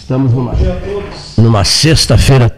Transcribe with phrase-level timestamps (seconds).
[0.00, 0.52] Estamos numa,
[1.36, 2.50] numa sexta-feira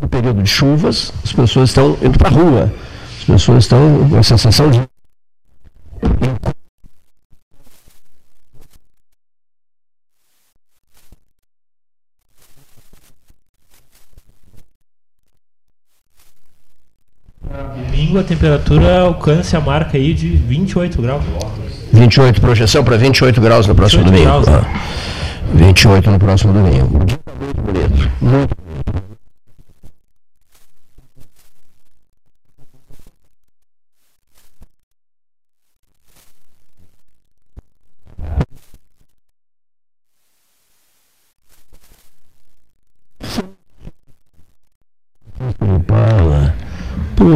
[0.00, 2.72] No período de chuvas, as pessoas estão indo para a rua.
[3.18, 4.80] As pessoas estão com a sensação de
[18.16, 21.22] Domingo a temperatura alcança a marca aí de 28 graus.
[21.92, 24.24] 28, projeção para 28 graus no próximo domingo.
[24.24, 24.64] Graus, né?
[25.54, 26.98] 28 no próximo domingo.
[26.98, 28.10] Muito bonito.
[28.20, 28.65] Muito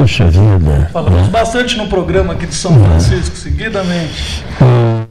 [0.00, 0.88] Puxa vida.
[0.90, 1.28] Falamos né?
[1.30, 4.42] bastante no programa aqui de São Francisco, seguidamente.
[4.62, 5.09] Hum.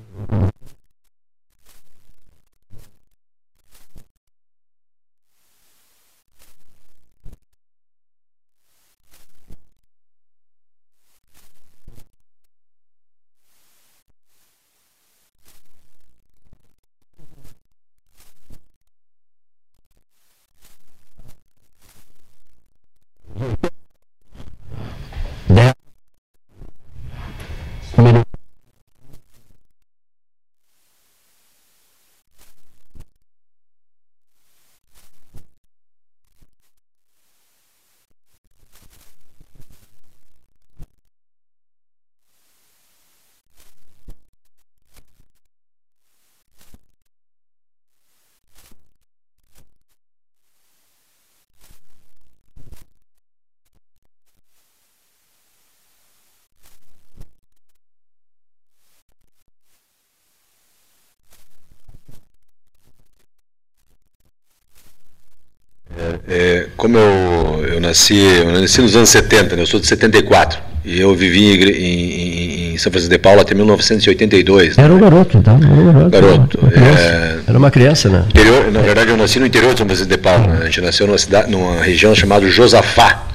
[66.80, 69.62] Como eu, eu nasci, eu nasci nos anos 70, né?
[69.62, 73.54] eu sou de 74, e eu vivi em, em, em São Francisco de Paula até
[73.54, 74.78] 1982.
[74.78, 75.60] Era um garoto, então?
[75.62, 76.10] Era um garoto.
[76.10, 78.24] garoto uma é, era uma criança, né?
[78.30, 80.48] Interior, na verdade, eu nasci no interior de São Francisco de Paula.
[80.48, 80.60] Né?
[80.62, 83.28] A gente nasceu numa, cidade, numa região chamada Josafá.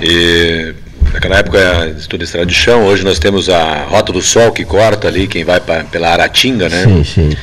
[0.00, 0.72] E
[1.12, 5.08] naquela época tudo estrada de chão, hoje nós temos a Rota do Sol que corta
[5.08, 6.84] ali, quem vai pra, pela Aratinga, né?
[6.84, 7.36] Sim, sim.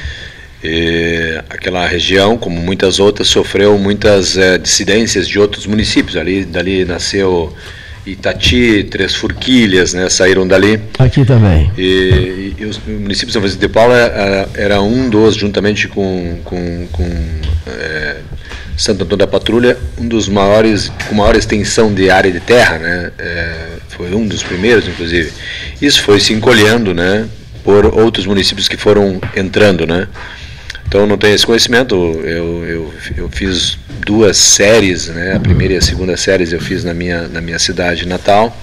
[0.63, 6.17] E aquela região, como muitas outras, sofreu muitas é, dissidências de outros municípios.
[6.17, 7.53] Ali, dali nasceu
[8.05, 10.79] Itati, Três Forquilhas, né, saíram dali.
[10.97, 11.71] Aqui também.
[11.77, 16.39] E, e, os municípios de São Francisco de Paula era, era, um dos, juntamente com,
[16.43, 17.07] com, com
[17.67, 18.17] é,
[18.75, 23.11] Santo Antônio da Patrulha, um dos maiores, com maior extensão de área de terra, né,
[23.19, 23.55] é,
[23.89, 25.31] foi um dos primeiros, inclusive.
[25.79, 27.27] Isso foi se encolhendo, né,
[27.63, 30.07] por outros municípios que foram entrando, né.
[30.91, 31.95] Então não tenho esse conhecimento.
[31.95, 35.35] Eu, eu, eu fiz duas séries, né?
[35.37, 38.53] A primeira e a segunda séries eu fiz na minha, na minha cidade natal.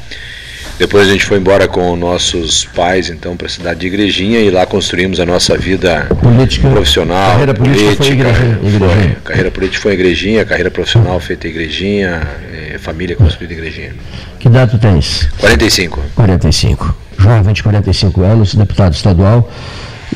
[0.78, 4.50] Depois a gente foi embora com nossos pais, então, para a cidade de Igrejinha e
[4.50, 7.30] lá construímos a nossa vida política, profissional.
[7.30, 8.90] Carreira política, política foi igrejinha, igrejinha.
[8.90, 13.94] Foi, carreira política foi Igrejinha, carreira profissional feita em Igrejinha, eh, família construída em Igrejinha.
[14.38, 15.26] Que idade tu tens?
[15.40, 15.98] 45.
[16.14, 16.94] 45.
[17.18, 19.50] Jovem de 45 anos, deputado estadual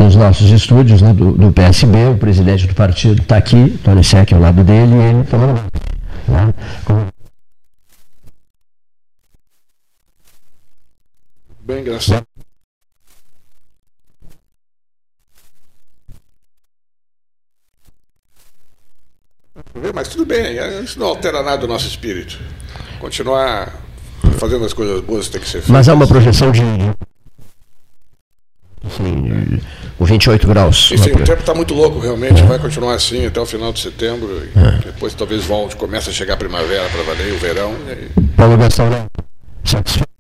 [0.03, 4.33] nos nossos estúdios né, do, do, PSB, o presidente do partido está aqui, Tony Sec
[4.33, 5.55] ao lado dele, e ele está lá.
[6.29, 6.55] Né?
[11.61, 12.27] Bem engraçado.
[19.95, 22.39] Mas tudo bem, isso não altera nada do nosso espírito.
[22.99, 23.73] Continuar
[24.39, 25.73] fazendo as coisas boas tem que ser feito.
[25.73, 26.63] Mas há uma projeção de
[28.85, 29.61] Assim,
[30.03, 30.89] com 28 graus.
[30.89, 32.43] Sim, sim o tempo está muito louco, realmente.
[32.43, 32.45] É.
[32.45, 34.43] Vai continuar assim até o final de setembro.
[34.57, 34.85] É.
[34.85, 37.75] Depois talvez volte, comece a chegar a primavera para valer, o verão.
[37.89, 38.21] E...
[38.37, 39.07] Paulo Gastão, né?
[39.65, 40.11] Satisfeito.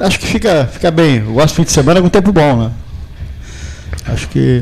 [0.00, 1.18] Acho que fica, fica bem.
[1.18, 2.72] Eu gosto do fim de semana com tempo bom, né?
[4.04, 4.60] Acho que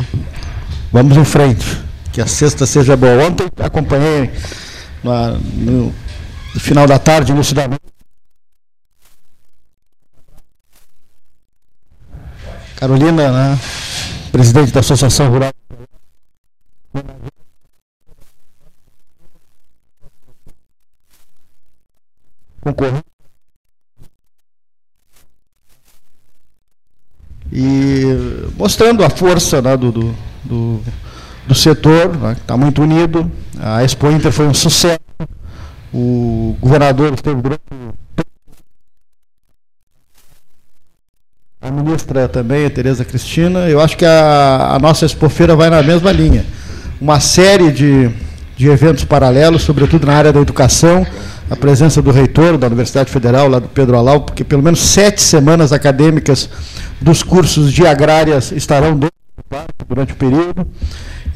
[0.93, 1.90] Vamos em frente.
[2.21, 3.25] Que a sexta seja boa.
[3.27, 4.31] Ontem acompanhei
[5.03, 5.95] no, no,
[6.55, 7.79] no final da tarde, no Cidadão.
[12.77, 13.59] Carolina, né,
[14.31, 15.51] presidente da Associação Rural.
[22.61, 23.03] Concorrendo.
[27.51, 28.05] E
[28.59, 30.83] mostrando a força né, do, do do,
[31.51, 33.29] do setor, né, que está muito unido.
[33.59, 35.01] A Expo Inter foi um sucesso.
[35.93, 37.61] O governador esteve durante
[41.61, 43.69] a ministra também, a Tereza Cristina.
[43.69, 46.47] Eu acho que a, a nossa expofeira vai na mesma linha.
[47.01, 48.09] Uma série de,
[48.57, 51.05] de eventos paralelos, sobretudo na área da educação,
[51.51, 55.21] a presença do reitor da Universidade Federal, lá do Pedro Alau, porque pelo menos sete
[55.21, 56.49] semanas acadêmicas
[57.01, 58.97] dos cursos de agrárias estarão
[59.89, 60.65] durante o período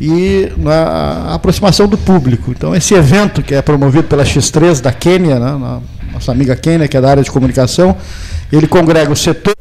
[0.01, 2.51] e na aproximação do público.
[2.51, 5.81] Então, esse evento que é promovido pela X3 da Quênia, né,
[6.13, 7.97] nossa amiga Quênia, que é da área de comunicação,
[8.53, 9.55] ele congrega o setor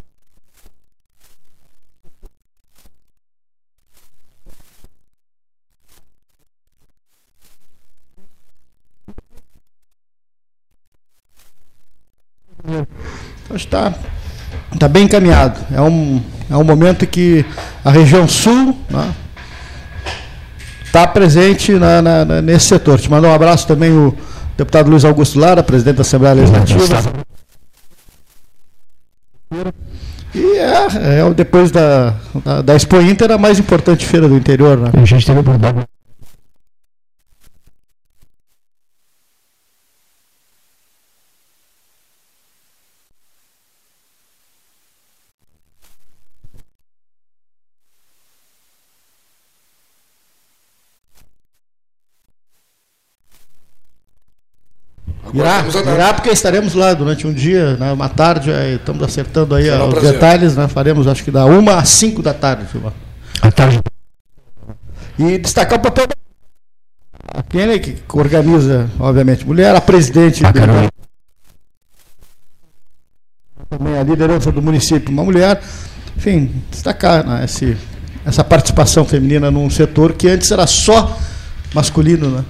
[13.44, 13.94] Então está,
[14.74, 15.60] está bem encaminhado.
[15.72, 17.46] É um, é um momento que
[17.84, 19.14] a região sul né,
[20.94, 23.00] está presente na, na, nesse setor.
[23.00, 24.16] Te mandar um abraço também o
[24.56, 26.84] deputado Luiz Augusto Lara, presidente da Assembleia Legislativa.
[30.36, 32.14] E é, é depois da,
[32.46, 34.78] da, da, Expo Inter, a mais importante feira do interior.
[34.78, 34.92] Né?
[34.94, 35.84] A gente teve oportunidade
[55.34, 60.02] Irá, irá porque estaremos lá durante um dia, né, uma tarde, estamos acertando aí os
[60.02, 62.68] detalhes, né, faremos acho que da uma às cinco da tarde.
[63.42, 63.80] A tarde.
[65.18, 66.14] E destacar o papel da
[67.36, 70.46] a Kennedy, que organiza, obviamente, mulher, a presidente.
[70.46, 70.90] A do,
[73.70, 75.60] também a liderança do município, uma mulher.
[76.16, 77.76] Enfim, destacar né, esse,
[78.24, 81.18] essa participação feminina num setor que antes era só
[81.74, 82.30] masculino.
[82.30, 82.46] Né?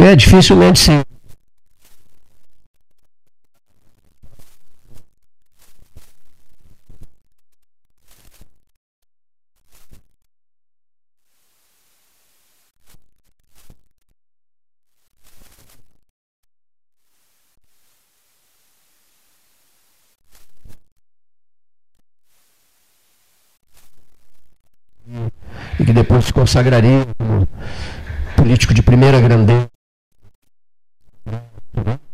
[0.00, 1.02] É, dificilmente sim.
[25.78, 27.48] e que depois se consagraria como
[28.36, 29.68] político de primeira grandeza.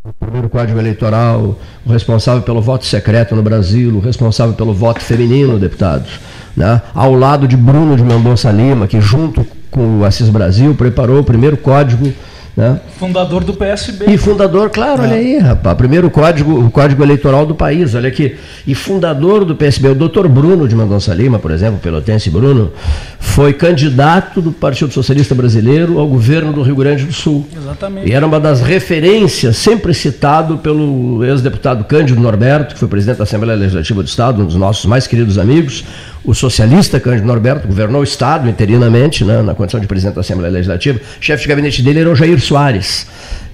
[0.04, 5.00] O primeiro código eleitoral, o responsável pelo voto secreto no Brasil, o responsável pelo voto
[5.00, 6.20] feminino, deputados.
[6.56, 6.80] Né?
[6.94, 11.24] Ao lado de Bruno de Mendonça Lima, que junto com o Assis Brasil preparou o
[11.24, 12.12] primeiro código
[12.56, 12.80] né?
[12.98, 14.06] Fundador do PSB.
[14.06, 15.06] E fundador, claro, é.
[15.06, 15.76] olha aí, rapaz.
[15.76, 18.36] Primeiro código, o código eleitoral do país, olha aqui.
[18.66, 22.72] E fundador do PSB, o doutor Bruno de Mendonça Lima, por exemplo, pelotense Bruno,
[23.18, 27.46] foi candidato do Partido Socialista Brasileiro ao governo do Rio Grande do Sul.
[27.56, 28.08] Exatamente.
[28.08, 33.24] E era uma das referências, sempre citado pelo ex-deputado Cândido Norberto, que foi presidente da
[33.24, 35.84] Assembleia Legislativa do Estado, um dos nossos mais queridos amigos.
[36.22, 40.52] O socialista Cândido Norberto governou o Estado interinamente, né, na condição de presidente da Assembleia
[40.52, 40.98] Legislativa.
[40.98, 43.06] O chefe de gabinete dele era o Jair Soares.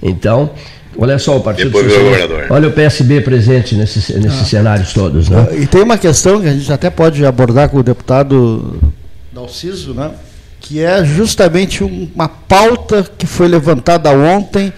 [0.03, 0.51] Então,
[0.97, 2.47] olha só o Partido Depois Socialista.
[2.49, 4.45] Olha o PSB presente nesses, nesses ah.
[4.45, 5.29] cenários todos.
[5.29, 5.47] Né?
[5.61, 8.77] E tem uma questão que a gente até pode abordar com o deputado
[9.31, 10.11] Dalciso, né?
[10.59, 14.73] que é justamente uma pauta que foi levantada ontem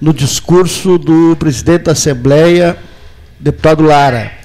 [0.00, 2.76] no discurso do presidente da Assembleia,
[3.38, 4.35] deputado Lara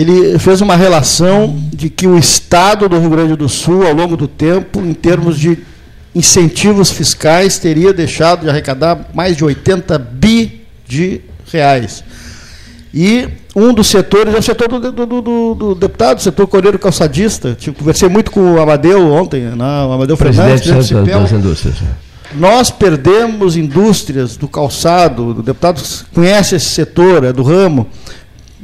[0.00, 4.14] ele fez uma relação de que o Estado do Rio Grande do Sul, ao longo
[4.14, 5.56] do tempo, em termos de
[6.14, 12.04] incentivos fiscais, teria deixado de arrecadar mais de 80 bi de reais.
[12.92, 16.78] E um dos setores é o setor do, do, do, do deputado, o setor coreiro
[16.78, 17.56] calçadista.
[17.58, 21.76] Tipo, conversei muito com o Amadeu ontem, né, o Amadeu Presidente Fernandes, das, das indústrias.
[22.34, 25.80] Nós perdemos indústrias do calçado, o deputado
[26.12, 27.86] conhece esse setor, é do ramo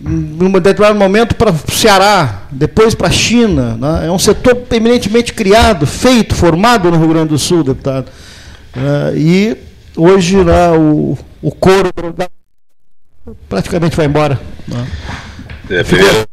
[0.03, 3.77] num determinado momento para o Ceará, depois para a China.
[3.77, 4.07] Né?
[4.07, 8.09] É um setor eminentemente criado, feito, formado no Rio Grande do Sul, deputado.
[8.75, 9.57] Uh, e
[9.97, 11.91] hoje né, o, o couro
[13.49, 14.41] praticamente vai embora.
[14.67, 14.87] Né?
[15.71, 16.27] É, primeiro,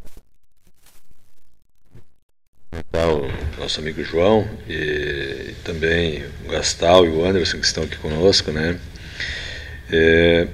[2.92, 8.50] o nosso amigo João e também o Gastal e o Anderson que estão aqui conosco,
[8.50, 8.78] né?
[9.92, 10.48] É,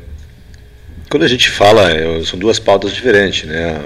[1.09, 3.81] quando a gente fala, é, são duas pautas diferentes, né?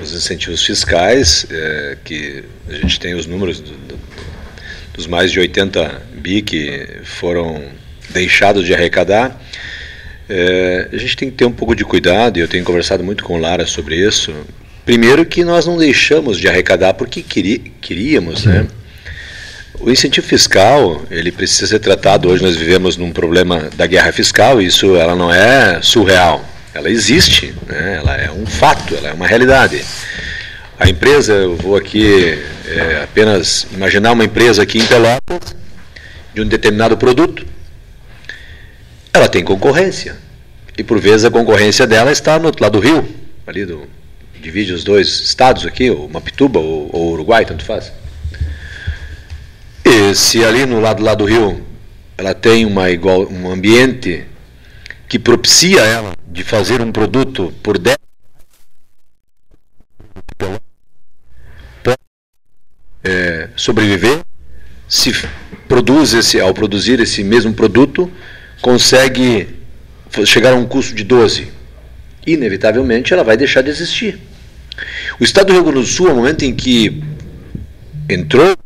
[0.00, 3.98] Os incentivos fiscais, é, que a gente tem os números do, do,
[4.94, 7.62] dos mais de 80 bi que foram
[8.10, 9.40] deixados de arrecadar.
[10.28, 13.24] É, a gente tem que ter um pouco de cuidado, e eu tenho conversado muito
[13.24, 14.32] com Lara sobre isso.
[14.84, 18.66] Primeiro que nós não deixamos de arrecadar porque queríamos, né?
[19.80, 22.28] O incentivo fiscal, ele precisa ser tratado.
[22.28, 26.53] Hoje nós vivemos num problema da guerra fiscal, e isso ela não é surreal.
[26.74, 27.98] Ela existe, né?
[27.98, 29.84] ela é um fato, ela é uma realidade.
[30.76, 35.54] A empresa, eu vou aqui é, apenas imaginar uma empresa aqui em Pelotas,
[36.34, 37.46] de um determinado produto,
[39.12, 40.16] ela tem concorrência.
[40.76, 43.08] E por vezes a concorrência dela está no outro lado do rio,
[43.46, 43.86] ali do,
[44.40, 47.92] divide os dois estados aqui, ou Mapituba ou, ou Uruguai, tanto faz.
[49.84, 51.64] E se ali no lado lá do rio
[52.18, 54.24] ela tem uma igual, um ambiente
[55.14, 57.96] que propicia ela de fazer um produto por 10
[63.04, 64.22] é, sobreviver,
[64.88, 65.12] se
[65.68, 68.10] produz esse, ao produzir esse mesmo produto,
[68.60, 69.46] consegue
[70.26, 71.46] chegar a um custo de 12.
[72.26, 74.18] Inevitavelmente ela vai deixar de existir.
[75.20, 77.04] O Estado do Rio Grande do Sul, no momento em que
[78.10, 78.56] entrou,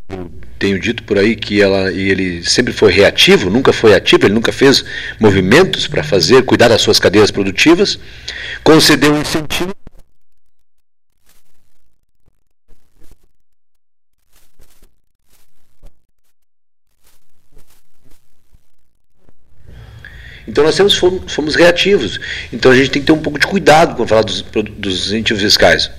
[0.59, 4.53] tenho dito por aí que ela, ele sempre foi reativo, nunca foi ativo, ele nunca
[4.53, 4.85] fez
[5.21, 7.99] movimentos para fazer, cuidar das suas cadeias produtivas,
[8.65, 9.73] concedeu um incentivo
[20.49, 22.19] Então nós temos, fomos, fomos, reativos.
[22.51, 25.43] Então a gente tem que ter um pouco de cuidado quando falar dos, dos incentivos
[25.43, 25.91] fiscais.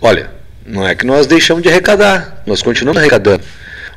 [0.00, 0.28] Olha,
[0.66, 3.44] não é que nós deixamos de arrecadar, nós continuamos arrecadando,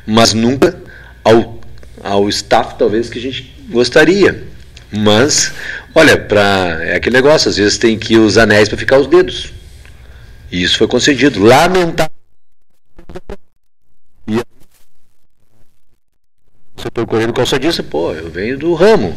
[0.06, 0.76] mas nunca
[1.24, 1.60] ao,
[2.02, 4.44] ao staff talvez que a gente gostaria.
[4.92, 5.52] Mas,
[5.94, 9.52] olha, pra, é aquele negócio, às vezes tem que os anéis para ficar os dedos.
[10.50, 11.42] E isso foi concedido.
[11.42, 12.10] Lamentável.
[14.26, 14.38] E
[16.76, 19.16] o setor correndo calçadista, pô, eu venho do ramo.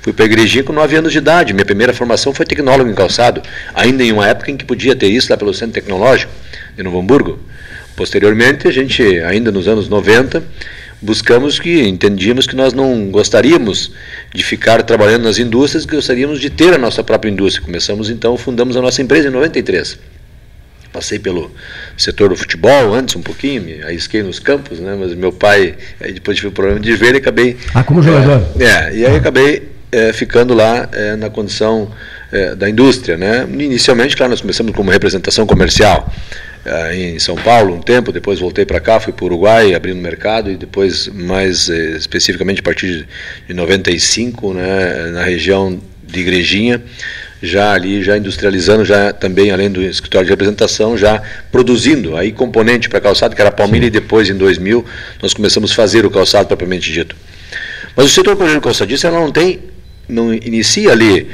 [0.00, 1.52] Fui para a igrejinha com 9 anos de idade.
[1.52, 3.42] Minha primeira formação foi tecnólogo em calçado,
[3.74, 6.32] ainda em uma época em que podia ter isso lá pelo Centro Tecnológico,
[6.74, 7.38] de Novo Hamburgo.
[8.00, 10.42] Posteriormente, a gente, ainda nos anos 90,
[11.02, 13.92] buscamos que, entendíamos que nós não gostaríamos
[14.32, 17.62] de ficar trabalhando nas indústrias, gostaríamos de ter a nossa própria indústria.
[17.62, 19.98] Começamos então, fundamos a nossa empresa em 93.
[20.90, 21.50] Passei pelo
[21.94, 24.96] setor do futebol antes um pouquinho, me arrisquei nos campos, né?
[24.98, 27.58] mas meu pai, aí depois tive o problema de ver e acabei.
[27.74, 28.48] Ah, como jogador?
[28.58, 31.90] É, é e aí acabei é, ficando lá é, na condição
[32.32, 33.18] é, da indústria.
[33.18, 33.46] Né?
[33.58, 36.10] Inicialmente, claro, nós começamos como representação comercial
[36.92, 40.50] em São Paulo um tempo, depois voltei para cá, fui para o Uruguai, abrindo mercado
[40.50, 43.06] e depois, mais é, especificamente a partir
[43.46, 46.82] de 95, né, na região de Igrejinha,
[47.42, 52.88] já ali, já industrializando, já também além do escritório de representação, já produzindo aí componente
[52.88, 54.84] para calçado, que era palmilha, e depois em 2000
[55.22, 57.16] nós começamos a fazer o calçado propriamente dito.
[57.96, 59.60] Mas o setor coreano calçadista ela não tem
[60.06, 61.28] não inicia ali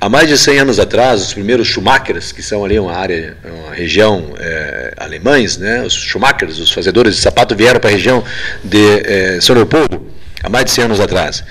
[0.00, 3.74] há mais de 100 anos atrás, os primeiros Schumachers, que são ali uma área, uma
[3.74, 8.22] região é, alemães, né, os Schumachers, os fazedores de sapato, vieram para a região
[8.62, 10.06] de é, São Leopoldo,
[10.42, 11.44] há mais de 100 anos atrás.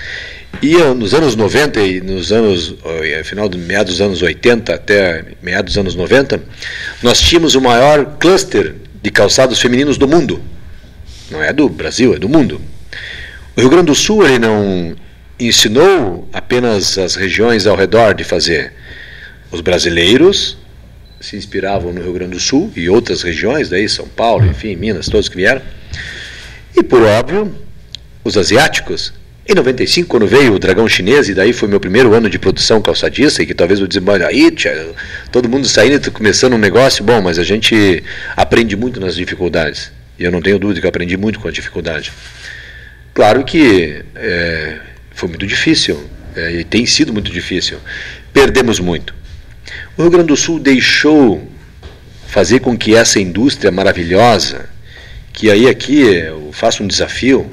[0.62, 2.74] E nos anos 90 e nos anos,
[3.22, 6.40] final do meados dos anos 80 até meados dos anos 90,
[7.02, 10.42] nós tínhamos o maior cluster de calçados femininos do mundo.
[11.30, 12.60] Não é do Brasil, é do mundo.
[13.56, 14.96] O Rio Grande do Sul ele não
[15.38, 18.72] ensinou apenas as regiões ao redor de fazer.
[19.50, 20.56] Os brasileiros
[21.20, 25.08] se inspiravam no Rio Grande do Sul e outras regiões, daí São Paulo, enfim, Minas,
[25.08, 25.62] todos que vieram.
[26.76, 27.54] E por óbvio,
[28.24, 29.12] os asiáticos.
[29.46, 32.82] Em 95, quando veio o dragão chinês, e daí foi meu primeiro ano de produção
[32.82, 34.90] calçadista, e que talvez eu dizia, aí, tia,
[35.32, 38.04] todo mundo saindo, começando um negócio, bom, mas a gente
[38.36, 39.90] aprende muito nas dificuldades.
[40.18, 42.12] E eu não tenho dúvida que eu aprendi muito com a dificuldade.
[43.14, 44.78] Claro que é,
[45.18, 47.78] foi muito difícil, é, e tem sido muito difícil.
[48.32, 49.12] Perdemos muito.
[49.96, 51.50] O Rio Grande do Sul deixou
[52.28, 54.68] fazer com que essa indústria maravilhosa,
[55.32, 57.50] que aí aqui eu faço um desafio,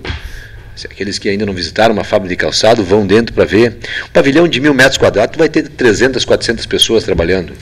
[0.76, 4.12] se aqueles que ainda não visitaram uma fábrica de calçado vão dentro para ver, um
[4.14, 7.54] pavilhão de mil metros quadrados vai ter 300, 400 pessoas trabalhando.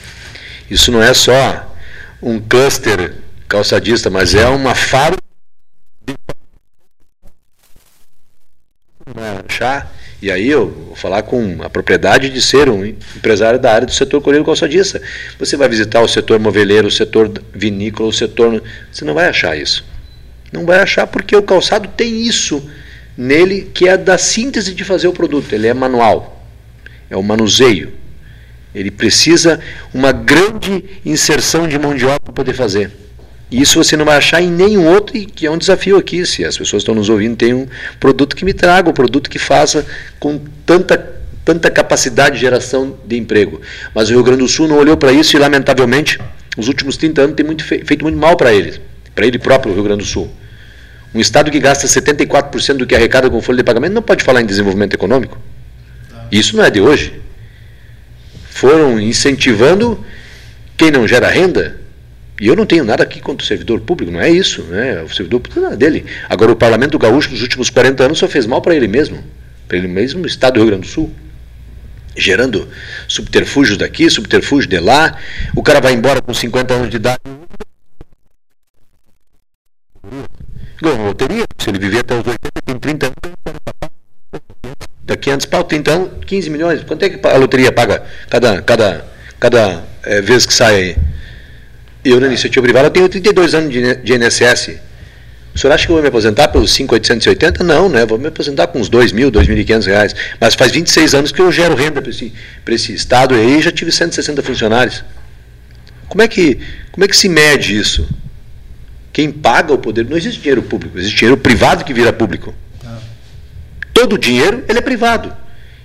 [0.70, 1.74] Isso não é só
[2.20, 3.14] um cluster
[3.48, 5.24] calçadista, mas é uma fábrica
[9.48, 13.86] achar, e aí eu vou falar com a propriedade de ser um empresário da área
[13.86, 15.00] do setor coreiro calçadista.
[15.38, 18.62] Você vai visitar o setor moveleiro, o setor vinícola, o setor.
[18.90, 19.84] Você não vai achar isso.
[20.50, 22.66] Não vai achar porque o calçado tem isso
[23.16, 25.52] nele que é da síntese de fazer o produto.
[25.52, 26.42] Ele é manual,
[27.10, 27.92] é o manuseio.
[28.74, 29.60] Ele precisa
[29.92, 32.90] uma grande inserção de mão de obra para poder fazer.
[33.54, 36.26] Isso você não vai achar em nenhum outro, e que é um desafio aqui.
[36.26, 37.68] Se as pessoas estão nos ouvindo, tem um
[38.00, 39.86] produto que me traga, um produto que faça
[40.18, 40.98] com tanta,
[41.44, 43.60] tanta capacidade de geração de emprego.
[43.94, 46.18] Mas o Rio Grande do Sul não olhou para isso e, lamentavelmente,
[46.56, 48.80] os últimos 30 anos tem muito feito muito mal para ele,
[49.14, 50.28] para ele próprio, o Rio Grande do Sul.
[51.14, 54.42] Um Estado que gasta 74% do que arrecada com folha de pagamento não pode falar
[54.42, 55.38] em desenvolvimento econômico.
[56.32, 57.20] Isso não é de hoje.
[58.50, 60.04] Foram incentivando
[60.76, 61.83] quem não gera renda.
[62.44, 64.62] E eu não tenho nada aqui contra o servidor público, não é isso.
[64.64, 65.02] Né?
[65.02, 66.04] O servidor público é dele.
[66.28, 69.24] Agora, o Parlamento Gaúcho, nos últimos 40 anos, só fez mal para ele mesmo.
[69.66, 71.10] Para ele mesmo, no Estado do Rio Grande do Sul
[72.14, 72.68] gerando
[73.08, 75.16] subterfúgios daqui, subterfúgio de lá.
[75.56, 77.18] O cara vai embora com 50 anos de idade.
[80.82, 81.44] Ganhou loteria.
[81.56, 84.42] Se ele viver até os 80, tem 30 anos.
[85.02, 86.84] Daqui antes, pau, 30 anos, 15 milhões.
[86.84, 89.06] Quanto é que a loteria paga cada, cada,
[89.40, 90.96] cada é, vez que sai aí?
[92.04, 94.78] Eu, na iniciativa privada, tenho 32 anos de, INSS.
[95.54, 97.62] O senhor acha que eu vou me aposentar pelos 5,880?
[97.62, 98.04] Não, né?
[98.04, 100.16] Vou me aposentar com uns 2 mil, 2.500 reais.
[100.40, 102.32] Mas faz 26 anos que eu gero renda para esse,
[102.68, 105.04] esse Estado e aí já tive 160 funcionários.
[106.08, 106.58] Como é, que,
[106.92, 108.06] como é que se mede isso?
[109.12, 110.04] Quem paga o poder.
[110.04, 112.52] Não existe dinheiro público, existe dinheiro privado que vira público.
[113.92, 115.32] Todo o dinheiro ele é privado.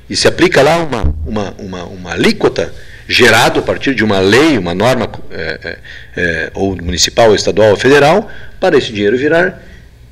[0.10, 2.74] E se aplica lá uma, uma, uma, uma alíquota
[3.10, 5.78] gerado a partir de uma lei, uma norma é, é,
[6.16, 9.63] é, ou municipal, ou estadual ou federal, para esse dinheiro virar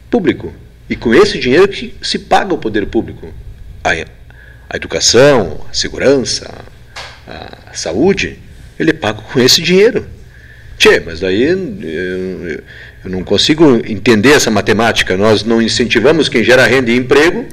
[0.09, 0.51] público.
[0.89, 3.31] E com esse dinheiro que se paga o poder público.
[3.83, 6.51] A, a educação, a segurança,
[7.27, 8.39] a, a saúde,
[8.79, 10.07] ele é pago com esse dinheiro.
[10.79, 12.63] Tchê, mas daí eu, eu,
[13.03, 15.15] eu não consigo entender essa matemática.
[15.15, 17.45] Nós não incentivamos quem gera renda e emprego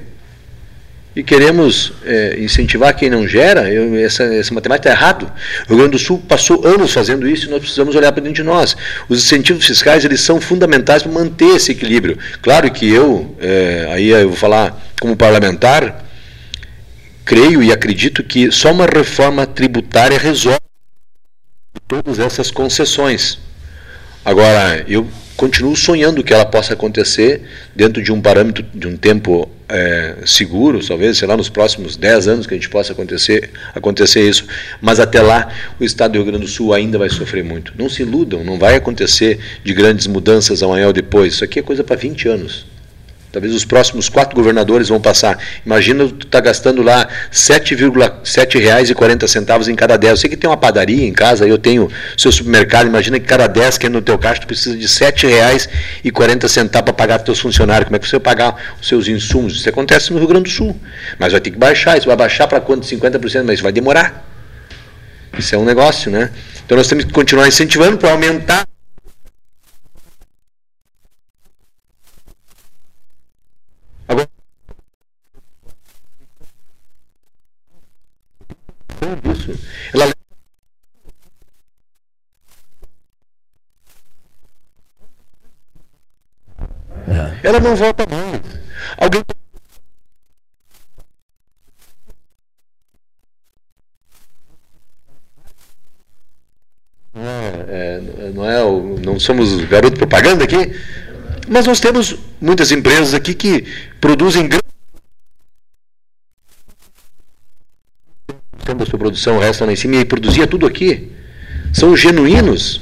[1.17, 5.31] e queremos é, incentivar quem não gera, eu, essa, essa matemática está errado.
[5.67, 8.37] O Rio Grande do Sul passou anos fazendo isso e nós precisamos olhar para dentro
[8.37, 8.77] de nós.
[9.09, 12.19] Os incentivos fiscais eles são fundamentais para manter esse equilíbrio.
[12.43, 16.05] Claro que eu, é, aí eu vou falar como parlamentar,
[17.25, 20.59] creio e acredito que só uma reforma tributária resolve
[21.87, 23.39] todas essas concessões.
[24.25, 27.43] Agora, eu continuo sonhando que ela possa acontecer
[27.75, 32.29] dentro de um parâmetro, de um tempo é, seguro, talvez, sei lá, nos próximos 10
[32.29, 34.47] anos que a gente possa acontecer, acontecer isso.
[34.81, 35.49] Mas até lá,
[35.81, 37.73] o Estado do Rio Grande do Sul ainda vai sofrer muito.
[37.77, 41.35] Não se iludam, não vai acontecer de grandes mudanças amanhã ou depois.
[41.35, 42.74] Isso aqui é coisa para 20 anos.
[43.35, 45.37] Talvez os próximos quatro governadores vão passar.
[45.67, 50.11] Imagina tu tá gastando lá R$ 7,40 em cada 10.
[50.13, 52.87] Eu sei que tem uma padaria em casa, eu tenho seu supermercado.
[52.87, 54.93] Imagina que cada 10 que é no teu caixa tu precisa de R$
[56.05, 57.87] 7,40 para pagar para teus funcionários.
[57.87, 59.57] Como é que você vai pagar os seus insumos?
[59.57, 60.81] Isso acontece no Rio Grande do Sul.
[61.19, 61.99] Mas vai ter que baixar.
[61.99, 62.87] Isso vai baixar para quanto?
[62.87, 64.25] 50%, mas isso vai demorar.
[65.37, 66.31] Isso é um negócio, né?
[66.65, 68.65] Então nós temos que continuar incentivando para aumentar
[74.07, 74.29] Agora,
[79.23, 79.53] disso.
[79.93, 80.13] Ela
[87.09, 87.34] é.
[87.45, 88.41] Ela não volta mais.
[88.97, 89.23] Alguém
[97.17, 98.59] é, é, não é
[99.05, 100.73] não somos garoto propaganda aqui,
[101.49, 103.63] mas nós temos muitas empresas aqui que
[104.01, 104.65] produzem grande
[108.65, 111.13] tempo da sua produção, o resto lá em cima, e produzia tudo aqui.
[111.73, 112.81] São genuínos.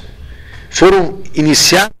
[0.69, 1.93] Foram iniciados.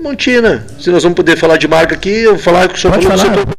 [0.00, 0.66] Montina.
[0.78, 3.06] Se nós vamos poder falar de marca aqui, eu vou falar com o senhor Pode
[3.06, 3.54] falou falar.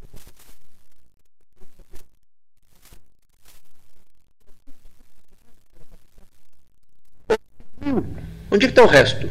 [8.51, 9.29] Onde é que está o resto?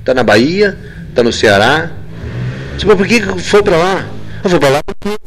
[0.00, 0.76] Está na Bahia?
[1.10, 1.90] Está no Ceará?
[2.74, 4.06] Você fala, por que que foi para lá?
[4.42, 5.18] Eu fui para lá porque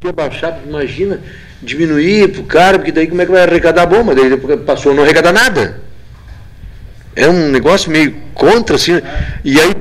[0.00, 1.20] Podia baixar, imagina,
[1.60, 4.14] diminuir pro cara, porque daí como é que vai arrecadar a bomba?
[4.14, 5.80] Daí passou a não arrecadar nada.
[7.16, 9.02] É um negócio meio contra, assim.
[9.44, 9.74] E aí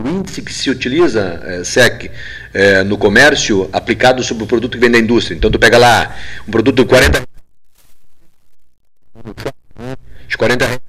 [0.00, 2.10] o índice que se utiliza, eh, SEC,
[2.54, 5.36] eh, no comércio, aplicado sobre o produto que vem da indústria.
[5.36, 6.14] Então, tu pega lá
[6.46, 7.22] um produto de 40
[10.28, 10.80] de 40 reais.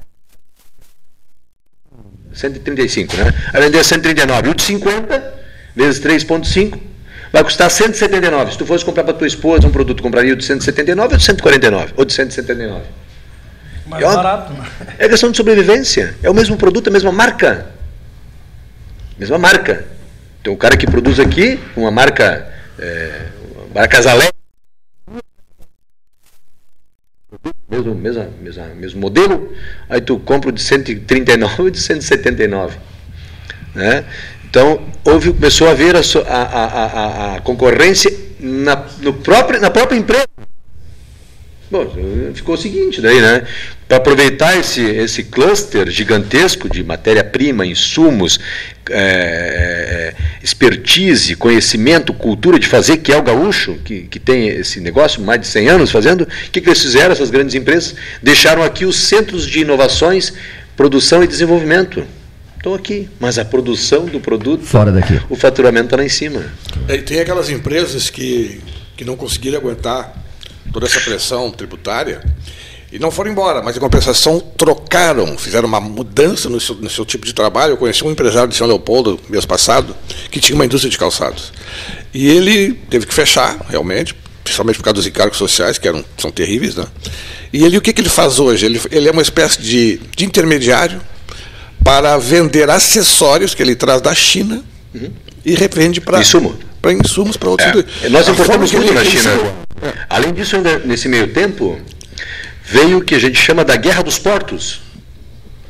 [2.33, 3.33] 135, né?
[3.51, 4.47] Vai vender 139.
[4.47, 5.33] E o de 50,
[5.75, 6.79] vezes 3,5,
[7.33, 8.51] vai custar 179.
[8.51, 11.23] Se tu fosse comprar para tua esposa um produto, compraria o de 179 ou de
[11.23, 11.93] 149?
[11.97, 12.83] Ou de 179?
[13.87, 14.65] Mais ó- barato, né?
[14.99, 16.15] É questão de sobrevivência.
[16.21, 17.67] É o mesmo produto, a mesma marca.
[19.19, 19.85] Mesma marca.
[20.41, 23.27] Então o cara que produz aqui, uma marca, é,
[24.01, 24.29] Zalé,
[27.69, 29.53] mesmo, mesmo, mesmo, mesmo modelo,
[29.89, 32.77] aí tu compra de 139 e de 179.
[33.75, 34.05] Né?
[34.49, 39.97] Então, houve, começou a haver a, a, a, a concorrência na, no próprio, na própria
[39.97, 40.25] empresa.
[41.69, 41.85] Bom,
[42.33, 43.45] ficou o seguinte daí, né?
[43.89, 48.39] Para aproveitar esse, esse cluster gigantesco de matéria-prima, insumos,
[48.87, 55.23] é, expertise, conhecimento, cultura de fazer, que é o gaúcho, que, que tem esse negócio,
[55.23, 57.95] mais de 100 anos fazendo, o que, que eles fizeram, essas grandes empresas?
[58.21, 60.33] Deixaram aqui os centros de inovações,
[60.77, 62.05] produção e desenvolvimento.
[62.57, 66.45] Estão aqui, mas a produção do produto, fora daqui, o faturamento está lá em cima.
[66.87, 68.61] É, e tem aquelas empresas que,
[68.95, 70.13] que não conseguiram aguentar
[70.71, 72.21] toda essa pressão tributária
[72.91, 77.05] e não foram embora, mas em compensação trocaram, fizeram uma mudança no seu, no seu
[77.05, 77.73] tipo de trabalho.
[77.73, 79.95] Eu conheci um empresário de São Leopoldo, mês passado,
[80.31, 81.53] que tinha uma indústria de calçados.
[82.11, 86.31] E ele teve que fechar, realmente, principalmente por causa dos encargos sociais, que eram, são
[86.31, 86.75] terríveis.
[86.75, 86.85] Né?
[87.53, 88.65] E ele, o que, que ele faz hoje?
[88.65, 90.99] Ele, ele é uma espécie de, de intermediário
[91.83, 94.63] para vender acessórios que ele traz da China
[94.95, 95.11] uhum.
[95.45, 96.57] e revende para Insumo.
[96.81, 97.85] para insumos para outros.
[98.03, 98.09] É.
[98.09, 99.31] Nós importamos muito na China.
[99.81, 99.93] É.
[100.09, 101.79] Além disso, ainda, nesse meio tempo,
[102.69, 104.79] veio o que a gente chama da guerra dos portos.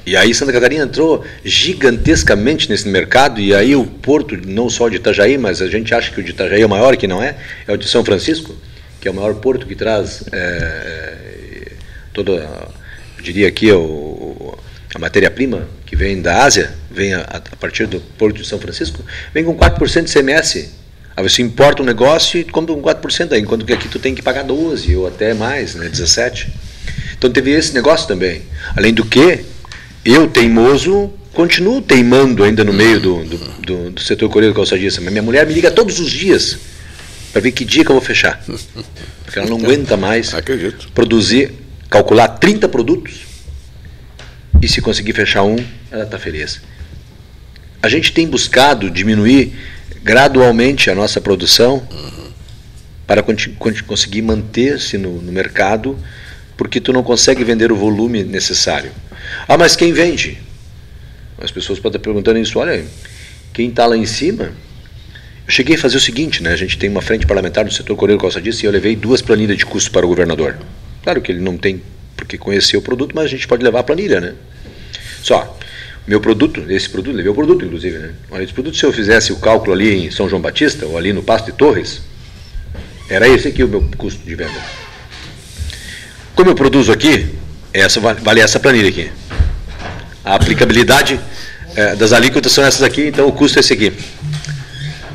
[0.05, 4.97] E aí Santa Catarina entrou gigantescamente nesse mercado, e aí o porto, não só de
[4.97, 7.37] Itajaí, mas a gente acha que o de Itajaí é o maior, que não é,
[7.65, 8.53] é o de São Francisco,
[8.99, 11.71] que é o maior porto que traz é, é
[12.13, 14.57] toda, eu diria aqui, o,
[14.93, 19.05] a matéria-prima que vem da Ásia, vem a, a, partir do porto de São Francisco,
[19.33, 20.69] vem com 4% de CMS.
[21.15, 24.13] Aí você importa um negócio e compra com 4% aí, enquanto que aqui tu tem
[24.13, 26.68] que pagar 12% ou até mais, né, 17%.
[27.19, 28.41] Então teve esse negócio também.
[28.77, 29.41] Além do que,
[30.05, 35.01] eu, teimoso, continuo teimando ainda no meio do, do, do, do setor coreano calçadista.
[35.01, 36.57] Mas minha mulher me liga todos os dias
[37.33, 38.41] para ver que dia que eu vou fechar.
[39.25, 40.89] Porque ela não aguenta mais Acredito.
[40.95, 41.51] produzir,
[41.89, 43.25] calcular 30 produtos
[44.61, 45.57] e se conseguir fechar um,
[45.91, 46.61] ela está feliz.
[47.81, 49.53] A gente tem buscado diminuir
[50.01, 51.85] gradualmente a nossa produção
[53.05, 53.21] para
[53.85, 55.99] conseguir manter-se no, no mercado
[56.59, 58.91] porque tu não consegue vender o volume necessário.
[59.47, 60.37] Ah, mas quem vende?
[61.37, 62.83] As pessoas podem estar perguntando isso, olha,
[63.53, 64.51] quem está lá em cima?
[65.47, 66.51] Eu cheguei a fazer o seguinte, né?
[66.51, 69.57] A gente tem uma frente parlamentar no setor Correio Calçadista e eu levei duas planilhas
[69.57, 70.57] de custo para o governador.
[71.01, 71.81] Claro que ele não tem
[72.17, 74.33] porque conhecer o produto, mas a gente pode levar a planilha, né?
[75.23, 75.57] Só,
[76.05, 78.11] meu produto, esse produto, levei o produto inclusive, né?
[78.29, 81.13] Olha, esse produto, se eu fizesse o cálculo ali em São João Batista, ou ali
[81.13, 82.01] no Pasto de Torres,
[83.09, 84.88] era esse aqui o meu custo de venda.
[86.39, 87.35] Como eu produzo aqui,
[87.73, 89.11] essa vale essa planilha aqui.
[90.23, 91.19] A aplicabilidade
[91.75, 93.91] é, das alíquotas são essas aqui, então o custo é esse aqui.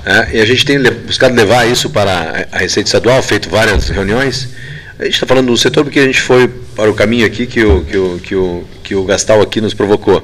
[0.05, 4.51] É, e a gente tem buscado levar isso para a Receita Estadual, feito várias reuniões.
[4.99, 7.65] A gente está falando do setor porque a gente foi para o caminho aqui que
[7.65, 10.23] o, que o, que o, que o Gastal aqui nos provocou.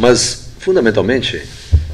[0.00, 1.40] Mas, fundamentalmente,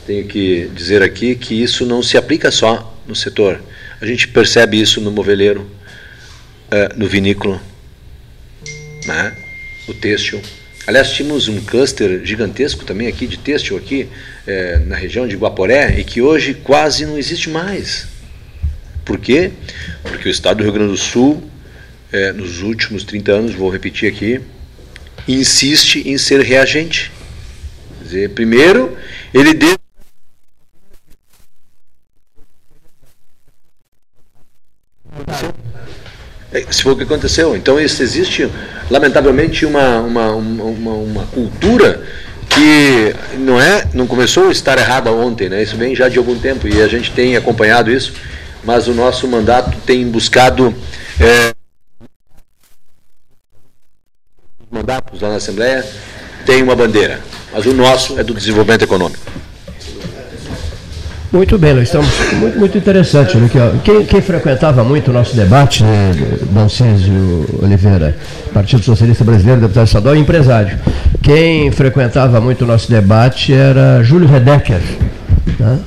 [0.06, 3.60] tenho que dizer aqui que isso não se aplica só no setor.
[4.00, 5.70] A gente percebe isso no moveleiro,
[6.70, 7.60] é, no vinícola,
[9.06, 9.34] né?
[9.86, 10.40] o têxtil.
[10.86, 14.08] Aliás, tínhamos um cluster gigantesco também aqui de têxtil aqui
[14.46, 18.06] é, na região de Guaporé e que hoje quase não existe mais.
[19.04, 19.50] Por quê?
[20.02, 21.42] Porque o Estado do Rio Grande do Sul,
[22.12, 24.40] é, nos últimos 30 anos, vou repetir aqui,
[25.26, 27.10] insiste em ser reagente.
[27.98, 28.96] Quer dizer, primeiro,
[29.34, 29.76] ele deu
[35.18, 36.35] É,
[36.70, 37.56] se for o que aconteceu.
[37.56, 38.50] Então isso existe,
[38.90, 42.02] lamentavelmente, uma, uma, uma, uma, cultura
[42.48, 45.62] que não é não começou a estar errada ontem, né?
[45.62, 48.12] Isso vem já de algum tempo e a gente tem acompanhado isso,
[48.64, 50.74] mas o nosso mandato tem buscado
[51.20, 51.52] é,
[54.70, 55.84] mandatos lá na Assembleia
[56.44, 57.20] tem uma bandeira,
[57.52, 59.24] mas o nosso é do desenvolvimento econômico.
[61.32, 63.50] Muito bem, nós estamos muito, muito interessante, né?
[63.84, 66.12] Quem, quem, frequentava muito o nosso debate, né,
[66.50, 68.16] Dalcísio Oliveira,
[68.54, 70.78] Partido Socialista Brasileiro, deputado estadual e empresário.
[71.22, 74.80] Quem frequentava muito o nosso debate era Júlio Redecker.
[75.58, 75.78] Né?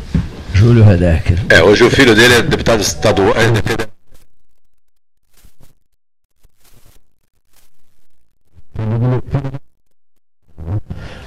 [0.54, 1.38] Júlio Redecker.
[1.50, 3.34] É, hoje o filho dele é deputado estadual.
[3.38, 3.90] É,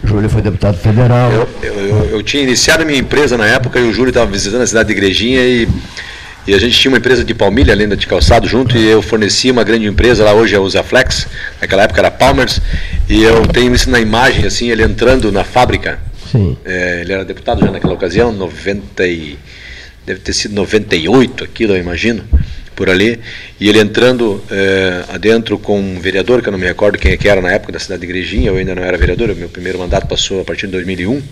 [0.04, 1.30] Júlio foi deputado federal.
[1.30, 4.62] Eu, eu, eu, tinha iniciado a minha empresa na época e o Júlio estava visitando
[4.62, 5.68] a cidade de Igrejinha e,
[6.46, 9.52] e a gente tinha uma empresa de palmilha, lenda de calçado junto, e eu fornecia
[9.52, 11.28] uma grande empresa, lá hoje é a Usaflex,
[11.60, 12.60] naquela época era Palmers,
[13.08, 15.98] e eu tenho isso na imagem, assim, ele entrando na fábrica,
[16.32, 16.56] Sim.
[16.64, 19.38] É, ele era deputado já naquela ocasião, 90 e,
[20.06, 22.24] deve ter sido 98 aquilo, eu imagino,
[22.74, 23.18] por ali.
[23.60, 27.16] E ele entrando é, adentro com um vereador, que eu não me recordo quem é
[27.16, 29.78] que era na época, da cidade de Igrejinha, eu ainda não era vereador, meu primeiro
[29.78, 31.22] mandato passou a partir de 2001.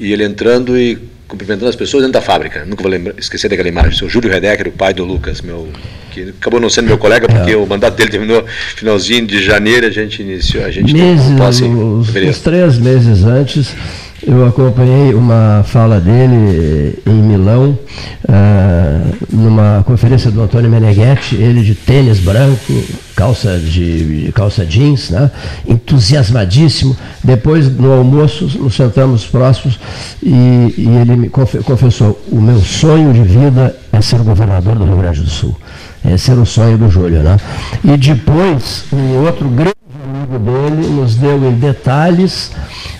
[0.00, 2.64] E ele entrando e cumprimentando as pessoas dentro da fábrica.
[2.64, 3.90] Nunca vou lembrar, esquecer daquela imagem.
[3.90, 5.68] O seu Júlio Redecker, o pai do Lucas, meu,
[6.10, 7.56] que acabou não sendo meu colega, porque é.
[7.56, 8.44] o mandato dele terminou
[8.76, 13.74] finalzinho de janeiro, a gente iniciou, a gente meses, posse, os, os três meses antes,
[14.26, 17.78] eu acompanhei uma fala dele em Milão,
[18.28, 22.72] uh, numa conferência do Antônio Meneghetti, ele de tênis branco,
[23.14, 25.30] calça de calça jeans, né?
[25.66, 26.96] entusiasmadíssimo.
[27.22, 29.78] Depois, no almoço, nos sentamos próximos
[30.22, 34.96] e, e ele me confessou: o meu sonho de vida é ser governador do Rio
[34.96, 35.54] Grande do Sul.
[36.04, 37.22] Esse era o sonho do Júlio.
[37.22, 37.36] Né?
[37.82, 39.74] E depois, um outro grande
[40.38, 42.52] dele nos deu em detalhes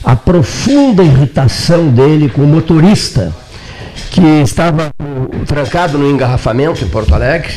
[0.02, 3.32] a profunda irritação dele com o motorista
[4.10, 4.90] que estava
[5.46, 7.52] trancado no engarrafamento em Porto Alegre.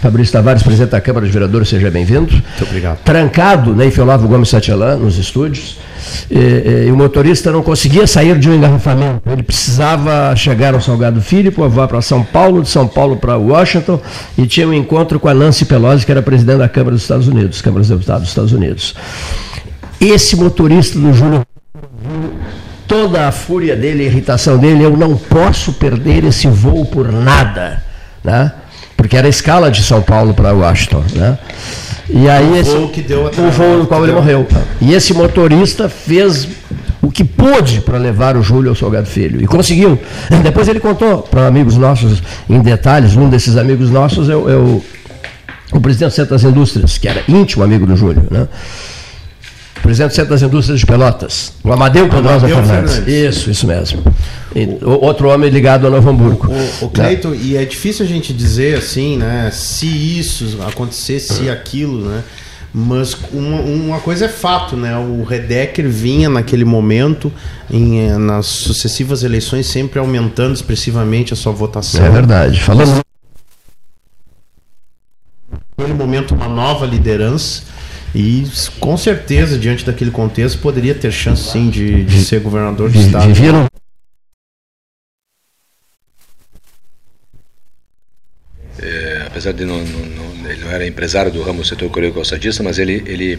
[0.00, 2.32] Fabrício Tavares, presidente da Câmara de Vereadores, seja bem-vindo.
[2.32, 2.98] Muito obrigado.
[3.04, 5.78] Trancado na Infiolavo Gomes Satielã, nos estúdios.
[6.30, 9.22] E, e, o motorista não conseguia sair de um engarrafamento.
[9.26, 14.00] Ele precisava chegar ao Salgado Filho, voar para São Paulo, de São Paulo para Washington,
[14.38, 17.26] e tinha um encontro com a Nancy Pelosi, que era presidente da Câmara dos Estados
[17.26, 18.94] Unidos, Câmara dos Deputados dos Estados Unidos.
[20.00, 21.42] Esse motorista do Júlio
[22.86, 27.82] toda a fúria dele, a irritação dele, eu não posso perder esse voo por nada,
[28.22, 28.52] né?
[28.96, 31.38] Porque era a escala de São Paulo para Washington, né?
[32.08, 34.22] E aí o esse, voo que deu o voo no qual ele deu.
[34.22, 34.46] morreu.
[34.80, 36.48] E esse motorista fez
[37.02, 39.98] o que pôde para levar o Júlio ao Salgado Filho e conseguiu.
[40.42, 43.16] Depois ele contou para amigos nossos em detalhes.
[43.16, 44.82] Um desses amigos nossos é o, é o,
[45.72, 48.48] o presidente do Centro das Indústrias, que era íntimo amigo do Júlio, né?
[49.86, 52.94] Presidente do Centro das Indústrias de Pelotas, o Amadeu Pedrosa Fernandes.
[52.96, 53.06] Fernandes.
[53.06, 54.02] Isso, isso mesmo.
[54.54, 56.48] E, outro homem ligado a Novo Hamburgo.
[56.80, 57.38] O, o Cleito, né?
[57.40, 62.24] e é difícil a gente dizer assim, né, se isso acontecesse, se aquilo, né?
[62.74, 64.98] Mas uma, uma, coisa é fato, né?
[64.98, 67.32] O Redecker vinha naquele momento,
[67.70, 72.04] em, nas sucessivas eleições, sempre aumentando expressivamente a sua votação.
[72.04, 72.60] É verdade.
[72.60, 73.00] Falando.
[75.78, 77.62] Naquele momento, uma nova liderança
[78.14, 78.44] e
[78.80, 83.32] com certeza, diante daquele contexto, poderia ter chance sim de, de ser governador do estado.
[83.32, 83.66] Viram?
[88.78, 92.14] É, apesar de não, não, não, ele não era empresário do ramo do setor coreano
[92.14, 93.38] calçadista, mas ele, ele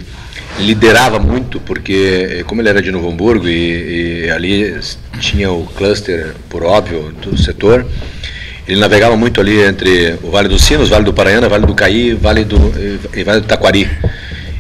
[0.60, 4.78] liderava muito, porque eh, como ele era de Novo Hamburgo e, e ali
[5.20, 7.86] tinha o cluster, por óbvio, do setor,
[8.68, 12.14] ele navegava muito ali entre o Vale dos Sinos, Vale do Paranhana, Vale do Caí
[12.14, 12.58] Vale do,
[13.16, 13.90] e Vale do Taquari.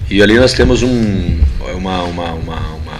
[0.09, 1.37] E ali nós temos um,
[1.75, 2.99] uma, uma, uma, uma,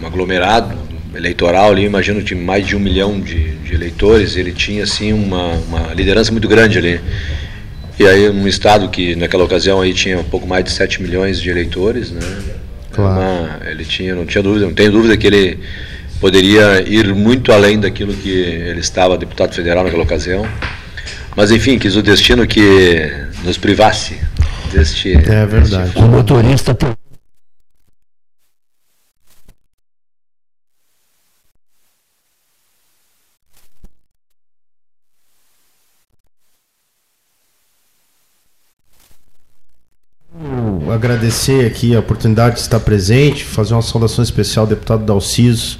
[0.00, 0.76] um aglomerado
[1.14, 5.52] eleitoral ali, imagino que mais de um milhão de, de eleitores, ele tinha assim uma,
[5.52, 7.00] uma liderança muito grande ali.
[7.98, 11.40] E aí um estado que naquela ocasião aí tinha um pouco mais de 7 milhões
[11.40, 12.20] de eleitores, né?
[12.90, 13.20] Claro.
[13.20, 15.60] Uma, ele tinha, não tinha dúvida, não tenho dúvida que ele
[16.20, 20.46] poderia ir muito além daquilo que ele estava deputado federal naquela ocasião.
[21.36, 23.08] Mas enfim, quis o destino que
[23.44, 24.18] nos privasse
[24.72, 25.14] deste.
[25.14, 25.90] É verdade.
[25.90, 26.96] Deste o motorista tem.
[40.96, 45.78] agradecer aqui a oportunidade de estar presente, fazer uma saudação especial ao deputado Dalciso,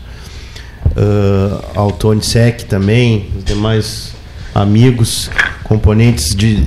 [0.93, 4.13] uh, ao Tony Sec também, os demais
[4.55, 5.31] amigos,
[5.65, 6.65] componentes de.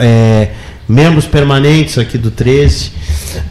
[0.00, 0.52] É,
[0.88, 2.92] membros permanentes aqui do 13.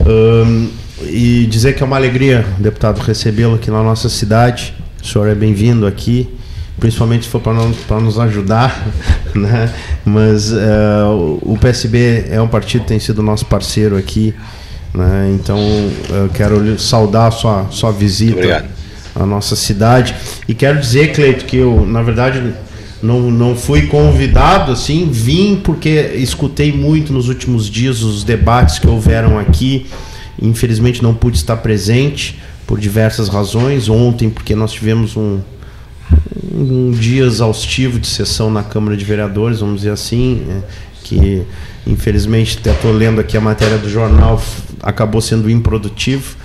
[0.05, 0.69] Um,
[1.03, 4.73] e dizer que é uma alegria, deputado, recebê-lo aqui na nossa cidade.
[5.01, 6.29] O senhor é bem-vindo aqui,
[6.79, 8.87] principalmente se for para nos ajudar.
[9.33, 9.73] Né?
[10.03, 14.35] Mas uh, o PSB é um partido que tem sido nosso parceiro aqui.
[14.93, 15.31] Né?
[15.33, 15.57] Então,
[16.09, 18.65] eu quero saudar a sua, sua visita
[19.15, 20.13] à nossa cidade.
[20.49, 22.43] E quero dizer, Cleito, que eu, na verdade,
[23.01, 28.87] não, não fui convidado assim, vim porque escutei muito nos últimos dias os debates que
[28.87, 29.87] houveram aqui.
[30.41, 33.89] Infelizmente não pude estar presente por diversas razões.
[33.89, 35.39] Ontem, porque nós tivemos um,
[36.53, 40.61] um dia exaustivo de sessão na Câmara de Vereadores, vamos dizer assim, é,
[41.03, 41.43] que
[41.85, 44.41] infelizmente estou lendo aqui a matéria do jornal,
[44.81, 46.35] acabou sendo improdutivo.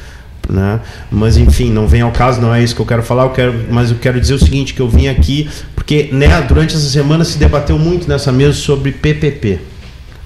[0.49, 0.81] Né?
[1.11, 3.66] Mas enfim, não vem ao caso, não é isso que eu quero falar, eu quero,
[3.71, 5.49] mas eu quero dizer o seguinte, que eu vim aqui
[5.87, 9.61] porque né, durante essa semana se debateu muito nessa mesa sobre PPP,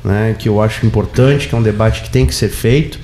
[0.02, 2.98] né, que eu acho importante, que é um debate que tem que ser feito.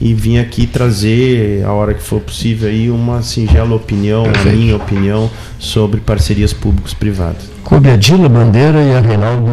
[0.00, 4.76] e vim aqui trazer, a hora que for possível, aí, uma singela opinião, a minha
[4.76, 7.42] opinião sobre parcerias públicos-privadas.
[7.64, 9.50] Coube a Dila Bandeira e a Reinaldo.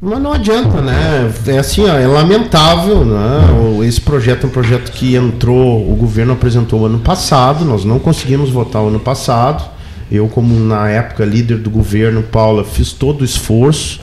[0.00, 1.32] Mas não adianta, né?
[1.46, 3.86] É assim, ó, é lamentável, né?
[3.86, 8.50] Esse projeto é um projeto que entrou, o governo apresentou ano passado, nós não conseguimos
[8.50, 9.64] votar ano passado.
[10.12, 13.98] Eu, como na época líder do governo, Paula, fiz todo o esforço,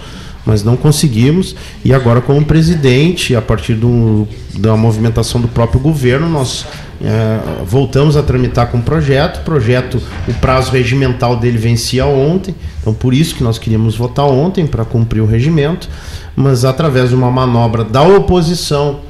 [0.46, 1.56] mas não conseguimos.
[1.86, 6.66] E agora, como presidente, a partir do, da movimentação do próprio governo, nós
[7.04, 9.38] é, voltamos a tramitar com o projeto.
[9.38, 14.26] O projeto, o prazo regimental dele vencia ontem, então por isso que nós queríamos votar
[14.26, 15.90] ontem para cumprir o regimento,
[16.36, 19.02] mas através de uma manobra da oposição,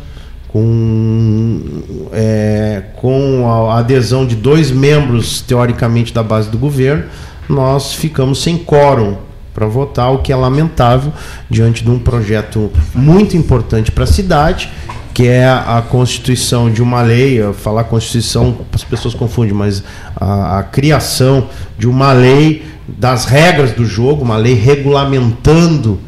[0.47, 1.59] com,
[2.11, 7.05] é, com a adesão de dois membros, teoricamente, da base do governo,
[7.49, 9.17] nós ficamos sem quórum
[9.53, 11.13] para votar, o que é lamentável
[11.49, 14.69] diante de um projeto muito importante para a cidade,
[15.13, 19.83] que é a constituição de uma lei, falar constituição, as pessoas confundem, mas
[20.15, 21.47] a, a criação
[21.77, 25.99] de uma lei das regras do jogo, uma lei regulamentando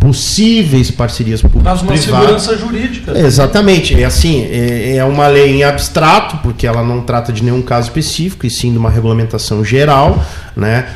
[0.00, 3.18] possíveis parcerias públicas uma segurança jurídica.
[3.18, 7.62] Exatamente, é assim, é, é uma lei em abstrato, porque ela não trata de nenhum
[7.62, 10.24] caso específico, e sim de uma regulamentação geral,
[10.56, 10.86] né?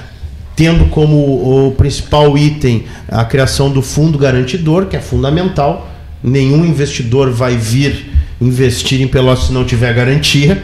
[0.54, 5.91] Tendo como o principal item a criação do fundo garantidor, que é fundamental.
[6.22, 10.62] Nenhum investidor vai vir investir em Pelotas se não tiver garantia.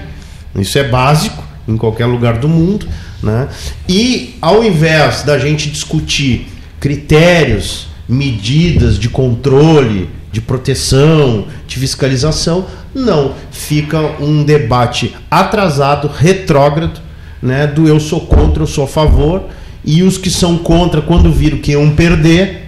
[0.57, 2.87] Isso é básico em qualquer lugar do mundo.
[3.23, 3.49] Né?
[3.89, 6.47] E ao invés da gente discutir
[6.79, 13.35] critérios, medidas de controle, de proteção, de fiscalização, não.
[13.51, 17.01] Fica um debate atrasado, retrógrado,
[17.43, 17.67] né?
[17.67, 19.45] do eu sou contra, eu sou a favor,
[19.85, 22.68] e os que são contra, quando viram que iam perder,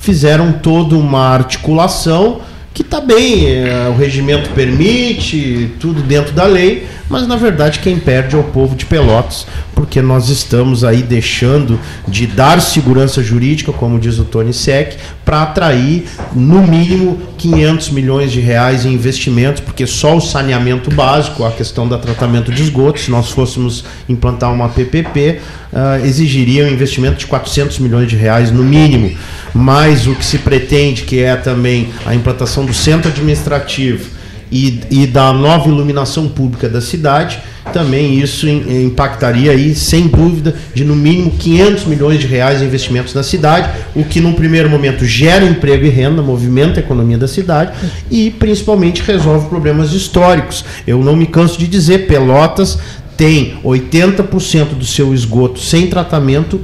[0.00, 2.40] fizeram toda uma articulação
[2.72, 7.98] que está bem, é, o regimento permite, tudo dentro da lei, mas na verdade quem
[7.98, 13.72] perde é o povo de Pelotas, porque nós estamos aí deixando de dar segurança jurídica,
[13.72, 14.94] como diz o Tony Sec,
[15.24, 21.44] para atrair no mínimo 500 milhões de reais em investimentos, porque só o saneamento básico,
[21.44, 25.40] a questão do tratamento de esgoto, se nós fôssemos implantar uma PPP,
[25.72, 29.16] ah, exigiria um investimento de 400 milhões de reais no mínimo,
[29.52, 34.19] mais o que se pretende, que é também a implantação do centro administrativo
[34.50, 37.38] e, e da nova iluminação pública da cidade,
[37.72, 42.64] também isso im- impactaria aí, sem dúvida, de no mínimo 500 milhões de reais em
[42.64, 47.16] investimentos na cidade, o que num primeiro momento gera emprego e renda, movimenta a economia
[47.18, 47.72] da cidade
[48.10, 50.64] e principalmente resolve problemas históricos.
[50.86, 52.78] Eu não me canso de dizer, Pelotas
[53.16, 56.60] tem 80% do seu esgoto sem tratamento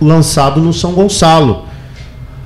[0.00, 1.66] lançado no São Gonçalo.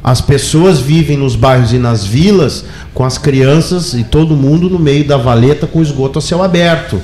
[0.03, 4.79] As pessoas vivem nos bairros e nas vilas com as crianças e todo mundo no
[4.79, 7.01] meio da valeta com esgoto a céu aberto.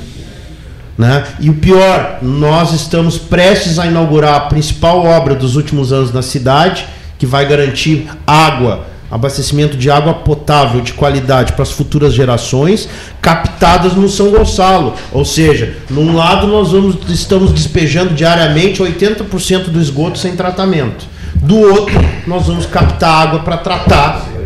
[0.96, 1.24] Né?
[1.38, 6.22] E o pior, nós estamos prestes a inaugurar a principal obra dos últimos anos na
[6.22, 6.86] cidade,
[7.18, 12.88] que vai garantir água, abastecimento de água potável de qualidade para as futuras gerações,
[13.20, 14.94] captadas no São Gonçalo.
[15.12, 21.15] Ou seja, num lado nós vamos, estamos despejando diariamente 80% do esgoto sem tratamento.
[21.42, 21.94] Do outro,
[22.26, 24.36] nós vamos captar água para tratar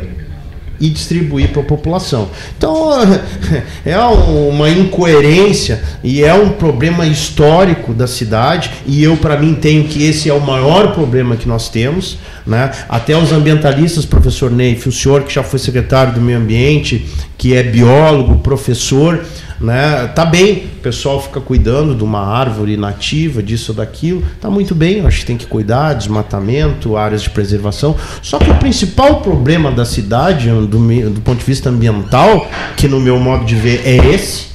[0.81, 2.31] e distribuir para a população.
[2.57, 2.90] Então
[3.85, 9.85] é uma incoerência e é um problema histórico da cidade e eu para mim tenho
[9.85, 12.70] que esse é o maior problema que nós temos, né?
[12.88, 17.55] Até os ambientalistas, professor Neif, o senhor que já foi secretário do meio ambiente, que
[17.55, 19.22] é biólogo, professor,
[19.61, 20.07] né?
[20.14, 24.75] Tá bem, o pessoal fica cuidando de uma árvore nativa, disso ou daquilo, tá muito
[24.75, 27.94] bem, acho que tem que cuidar, desmatamento, áreas de preservação.
[28.23, 32.99] Só que o principal problema da cidade, do, do ponto de vista ambiental, que no
[32.99, 34.46] meu modo de ver é esse,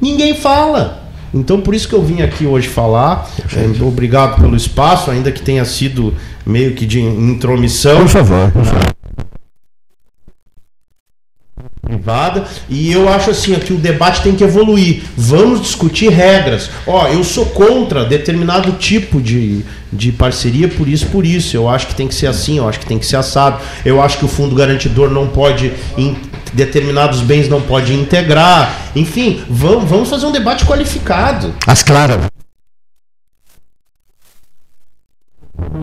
[0.00, 1.04] ninguém fala.
[1.32, 3.28] Então por isso que eu vim aqui hoje falar.
[3.54, 6.14] É, obrigado pelo espaço, ainda que tenha sido
[6.44, 8.97] meio que de intromissão Por favor, por favor.
[11.88, 15.02] Privada e eu acho assim que o debate tem que evoluir.
[15.16, 16.70] Vamos discutir regras.
[16.86, 21.56] Ó, eu sou contra determinado tipo de, de parceria por isso, por isso.
[21.56, 23.58] Eu acho que tem que ser assim, eu acho que tem que ser assado.
[23.84, 26.14] Eu acho que o fundo garantidor não pode em
[26.52, 28.74] determinados bens não pode integrar.
[28.96, 31.54] Enfim, vamos, vamos fazer um debate qualificado.
[31.66, 32.37] As claras.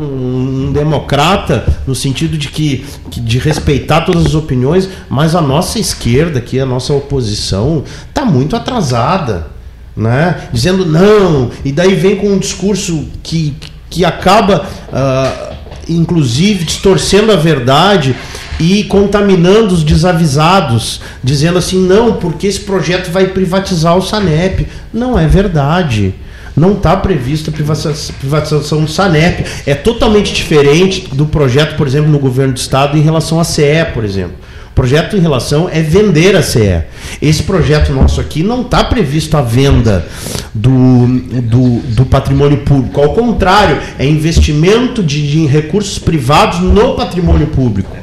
[0.03, 5.41] Um, um democrata no sentido de que, que- de respeitar todas as opiniões, mas a
[5.41, 9.47] nossa esquerda aqui, a nossa oposição, está muito atrasada,
[9.95, 10.49] né?
[10.51, 13.55] Dizendo não, e daí vem com um discurso que,
[13.89, 15.53] que acaba, ah,
[15.87, 18.15] inclusive, distorcendo a verdade,
[18.59, 24.67] e contaminando os desavisados, dizendo assim: não, porque esse projeto vai privatizar o Sanep.
[24.93, 26.15] Não é verdade.
[26.55, 29.45] Não está prevista privatização do Sanep.
[29.65, 33.85] É totalmente diferente do projeto, por exemplo, no governo do estado em relação à CE,
[33.93, 34.35] por exemplo.
[34.71, 36.83] O projeto em relação é vender a CE.
[37.21, 40.05] Esse projeto nosso aqui não está previsto a venda
[40.53, 41.07] do,
[41.41, 43.01] do, do patrimônio público.
[43.01, 47.95] Ao contrário, é investimento de, de recursos privados no patrimônio público.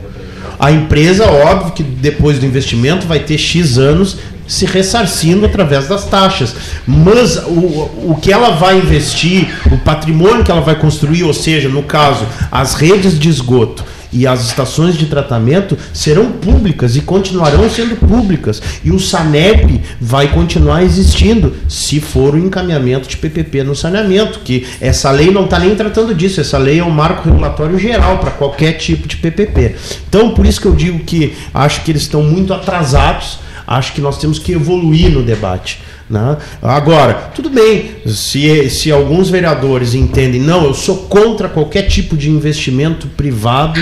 [0.59, 6.05] A empresa, óbvio que depois do investimento vai ter X anos se ressarcindo através das
[6.05, 6.55] taxas.
[6.87, 11.69] Mas o, o que ela vai investir, o patrimônio que ela vai construir, ou seja,
[11.69, 17.69] no caso, as redes de esgoto e as estações de tratamento serão públicas e continuarão
[17.71, 18.61] sendo públicas.
[18.85, 24.67] E o SANEP vai continuar existindo se for o encaminhamento de PPP no saneamento, que
[24.81, 28.31] essa lei não está nem tratando disso, essa lei é um marco regulatório geral para
[28.31, 29.77] qualquer tipo de PPP.
[30.09, 33.39] Então, por isso que eu digo que acho que eles estão muito atrasados,
[33.77, 35.81] acho que nós temos que evoluir no debate.
[36.09, 36.37] né?
[36.61, 42.31] Agora, tudo bem, se, se alguns vereadores entendem, não, eu sou contra qualquer tipo de
[42.31, 43.81] investimento privado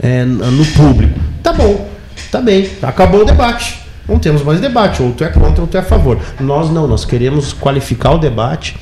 [0.00, 1.18] é, no público.
[1.42, 1.88] Tá bom,
[2.30, 3.86] tá bem, acabou o debate.
[4.08, 6.18] Não temos mais debate, ou tu é contra ou tu é a favor.
[6.38, 8.76] Nós não, nós queremos qualificar o debate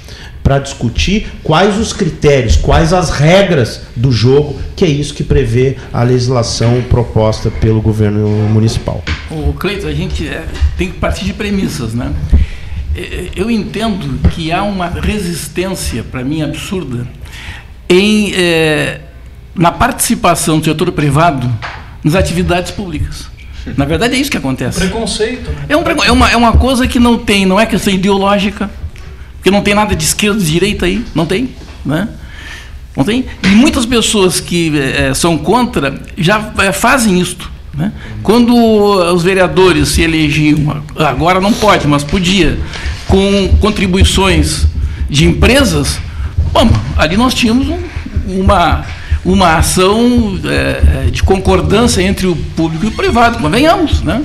[0.45, 5.79] para discutir quais os critérios, quais as regras do jogo, que é isso que prevê
[5.91, 9.03] a legislação proposta pelo governo municipal.
[9.31, 10.45] O Cleiton, a gente é,
[10.77, 12.13] tem que partir de premissas, né?
[12.95, 17.09] É, Eu entendo que há uma resistência, para mim, absurda,
[17.89, 19.01] em, é,
[19.55, 21.51] na participação do setor privado
[22.05, 23.33] nas atividades públicas.
[23.79, 24.79] Na verdade, é isso que acontece.
[24.79, 25.65] Preconceito, né?
[25.71, 28.71] É, um é uma, é uma coisa que não tem, não é questão ideológica,
[29.45, 31.51] porque não tem nada de esquerda e direita aí, não tem,
[31.85, 32.09] né?
[32.97, 33.27] Não tem?
[33.43, 37.51] E muitas pessoas que eh, são contra já eh, fazem isto.
[37.77, 37.93] Né?
[38.23, 42.59] Quando os vereadores se elegiam, agora não pode, mas podia,
[43.07, 44.67] com contribuições
[45.11, 45.99] de empresas,
[46.51, 46.67] bom,
[46.97, 48.83] ali nós tínhamos um- uma,
[49.27, 54.23] uma ação eh, de concordância entre o público e o privado, convenhamos, né?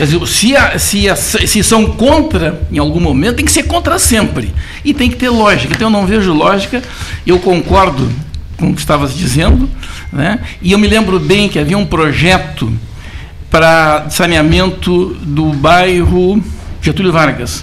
[0.00, 3.64] Quer dizer, se, a- se, a- se são contra em algum momento, tem que ser
[3.64, 4.50] contra sempre.
[4.82, 5.74] E tem que ter lógica.
[5.74, 6.82] Então eu não vejo lógica,
[7.26, 8.10] eu concordo
[8.56, 9.68] com o que estavas dizendo,
[10.10, 10.38] né?
[10.62, 12.72] e eu me lembro bem que havia um projeto
[13.50, 16.42] para saneamento do bairro
[16.80, 17.62] Getúlio Vargas,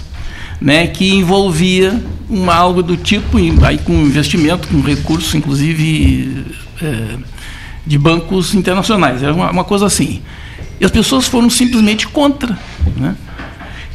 [0.60, 0.86] né?
[0.86, 6.44] que envolvia uma, algo do tipo, aí com investimento, com recursos, inclusive
[6.80, 7.16] eh,
[7.84, 9.24] de bancos internacionais.
[9.24, 10.20] Era uma, uma coisa assim.
[10.80, 12.56] E as pessoas foram simplesmente contra.
[12.96, 13.14] Né?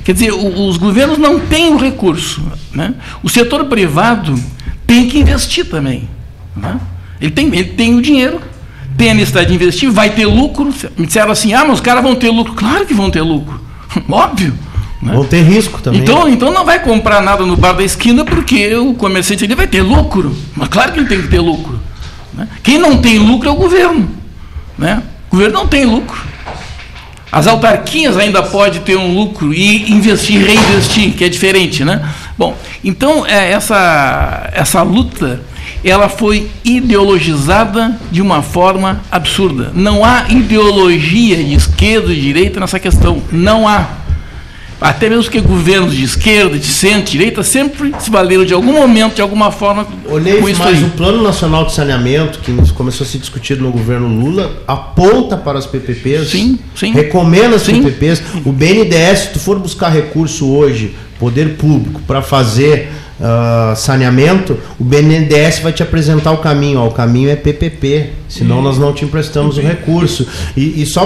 [0.03, 2.41] Quer dizer, os governos não têm o recurso.
[2.73, 2.93] Né?
[3.21, 4.36] O setor privado
[4.86, 6.09] tem que investir também.
[6.55, 6.79] né?
[7.21, 8.41] Ele, tem, ele tem o dinheiro,
[8.97, 10.73] tem a necessidade de investir, vai ter lucro.
[10.97, 12.53] Me disseram assim: ah, mas os caras vão ter lucro.
[12.53, 13.61] Claro que vão ter lucro.
[14.09, 14.53] Óbvio.
[15.01, 15.13] né?
[15.13, 16.01] Vão ter risco também.
[16.01, 19.67] Então, então não vai comprar nada no bar da esquina porque o comerciante ali vai
[19.67, 20.36] ter lucro.
[20.53, 21.79] Mas claro que ele tem que ter lucro.
[22.34, 22.45] né?
[22.61, 24.09] Quem não tem lucro é o governo.
[24.77, 25.01] Né?
[25.29, 26.32] O governo não tem lucro.
[27.34, 32.07] As autarquias ainda podem ter um lucro e investir, reinvestir, que é diferente, né?
[32.38, 35.41] Bom, então é, essa, essa luta
[35.84, 39.71] ela foi ideologizada de uma forma absurda.
[39.73, 43.19] Não há ideologia de esquerda e direita nessa questão.
[43.31, 43.88] Não há.
[44.84, 48.73] Até mesmo que governos de esquerda, de centro, de direita, sempre se valeram de algum
[48.73, 50.84] momento, de alguma forma, Olhei com isso mais aí.
[50.84, 55.57] o Plano Nacional de Saneamento, que começou a ser discutido no governo Lula, aponta para
[55.57, 56.91] as PPPs, Sim, sim.
[56.91, 57.81] recomenda as Sim.
[57.81, 58.21] PPPs.
[58.45, 62.91] O BNDES, se tu for buscar recurso hoje, poder público, para fazer
[63.26, 66.80] ah, saneamento, o BNDES vai te apresentar o caminho.
[66.80, 70.28] Ó, o caminho é PPP, senão nós não te emprestamos o recurso.
[70.57, 71.05] E, e só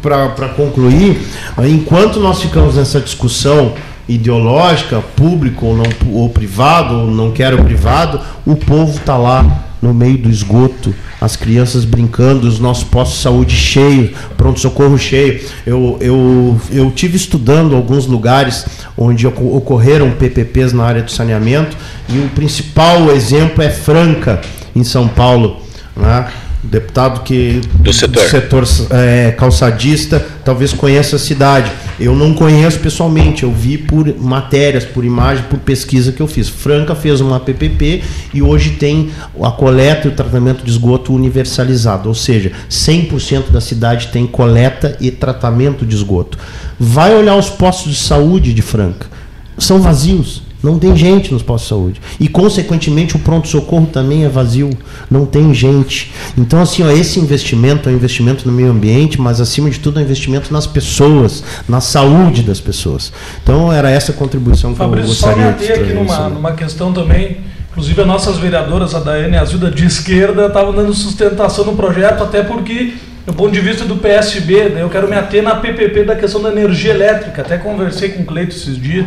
[0.00, 1.20] para concluir,
[1.68, 3.74] enquanto nós ficamos nessa discussão
[4.08, 9.92] ideológica, público ou, não, ou privado, ou não quero privado, o povo está lá no
[9.92, 15.40] meio do esgoto, as crianças brincando, os nossos postos de saúde cheios, pronto-socorro cheio.
[15.66, 18.64] Eu, eu, eu tive estudando alguns lugares
[18.96, 21.76] onde oco- ocorreram PPPs na área do saneamento
[22.08, 24.40] e o principal exemplo é Franca,
[24.74, 25.58] em São Paulo.
[25.96, 26.26] Né?
[26.70, 28.28] Deputado que Do setor.
[28.28, 31.70] setor é, calçadista talvez conheça a cidade.
[31.98, 36.48] Eu não conheço pessoalmente, eu vi por matérias, por imagem, por pesquisa que eu fiz.
[36.48, 38.02] Franca fez uma PPP
[38.34, 39.10] e hoje tem
[39.40, 44.96] a coleta e o tratamento de esgoto universalizado, ou seja, 100% da cidade tem coleta
[45.00, 46.38] e tratamento de esgoto.
[46.78, 49.06] Vai olhar os postos de saúde de Franca,
[49.58, 50.45] são vazios.
[50.66, 52.00] Não tem gente nos postos de saúde.
[52.18, 54.70] E, consequentemente, o pronto-socorro também é vazio.
[55.08, 56.12] Não tem gente.
[56.36, 60.00] Então, assim, ó, esse investimento é um investimento no meio ambiente, mas, acima de tudo,
[60.00, 63.12] é um investimento nas pessoas, na saúde das pessoas.
[63.42, 65.94] Então, era essa contribuição que Fabrício, eu só gostaria de ater aqui trazer.
[65.94, 67.36] numa, numa questão também.
[67.70, 71.76] Inclusive, as nossas vereadoras, a Daiane e a Zilda de esquerda, estavam dando sustentação no
[71.76, 72.94] projeto, até porque,
[73.24, 76.42] do ponto de vista do PSB, né, eu quero me ater na PPP da questão
[76.42, 77.42] da energia elétrica.
[77.42, 79.06] Até conversei com o Cleito esses dias,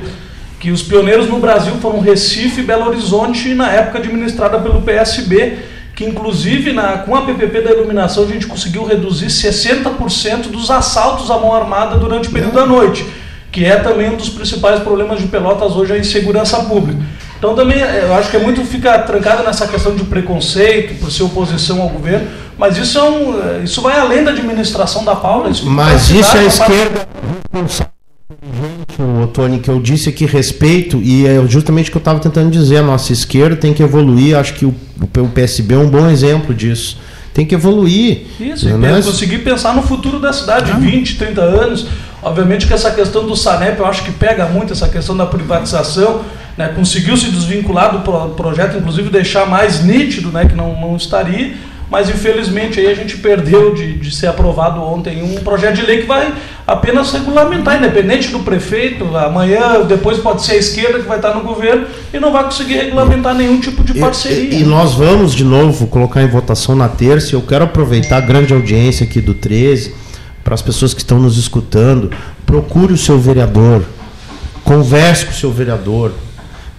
[0.60, 5.58] que os pioneiros no Brasil foram Recife e Belo Horizonte, na época administrada pelo PSB,
[5.96, 11.32] que inclusive na, com a PPP da iluminação a gente conseguiu reduzir 60% dos assaltos
[11.32, 13.06] à mão armada durante o período da noite,
[13.52, 17.02] que é também um dos principais problemas de Pelotas hoje, a insegurança pública.
[17.38, 21.10] Então também eh, eu acho que é muito ficar trancado nessa questão de preconceito por
[21.10, 25.16] ser oposição ao governo, mas isso é um, eh, isso vai além da administração da
[25.16, 25.50] Paula.
[25.50, 27.99] Isso Mas isso é a vai-
[28.96, 32.20] esquerda o Tony, que eu disse aqui respeito, e é justamente o que eu estava
[32.20, 34.74] tentando dizer, a nossa esquerda tem que evoluir, acho que o,
[35.18, 36.98] o PSB é um bom exemplo disso.
[37.34, 38.24] Tem que evoluir.
[38.40, 39.02] Isso, e né?
[39.02, 41.86] conseguir pensar no futuro da cidade, 20, 30 anos.
[42.22, 46.22] Obviamente que essa questão do Sanep, eu acho que pega muito essa questão da privatização,
[46.58, 46.70] né?
[46.76, 50.46] conseguiu se desvincular do pro- projeto, inclusive deixar mais nítido né?
[50.46, 51.54] que não, não estaria,
[51.90, 56.02] mas infelizmente aí a gente perdeu de, de ser aprovado ontem um projeto de lei
[56.02, 56.32] que vai
[56.68, 61.42] apenas regulamentar, independente do prefeito, amanhã, depois pode ser a esquerda que vai estar no
[61.42, 64.54] governo e não vai conseguir regulamentar nenhum tipo de E- parceria.
[64.54, 67.30] E, e nós vamos de novo colocar em votação na terça.
[67.32, 69.96] e Eu quero aproveitar a grande audiência aqui do 13
[70.44, 72.12] para as pessoas que estão nos escutando.
[72.46, 73.84] Procure o seu vereador,
[74.64, 76.12] converse com o seu vereador,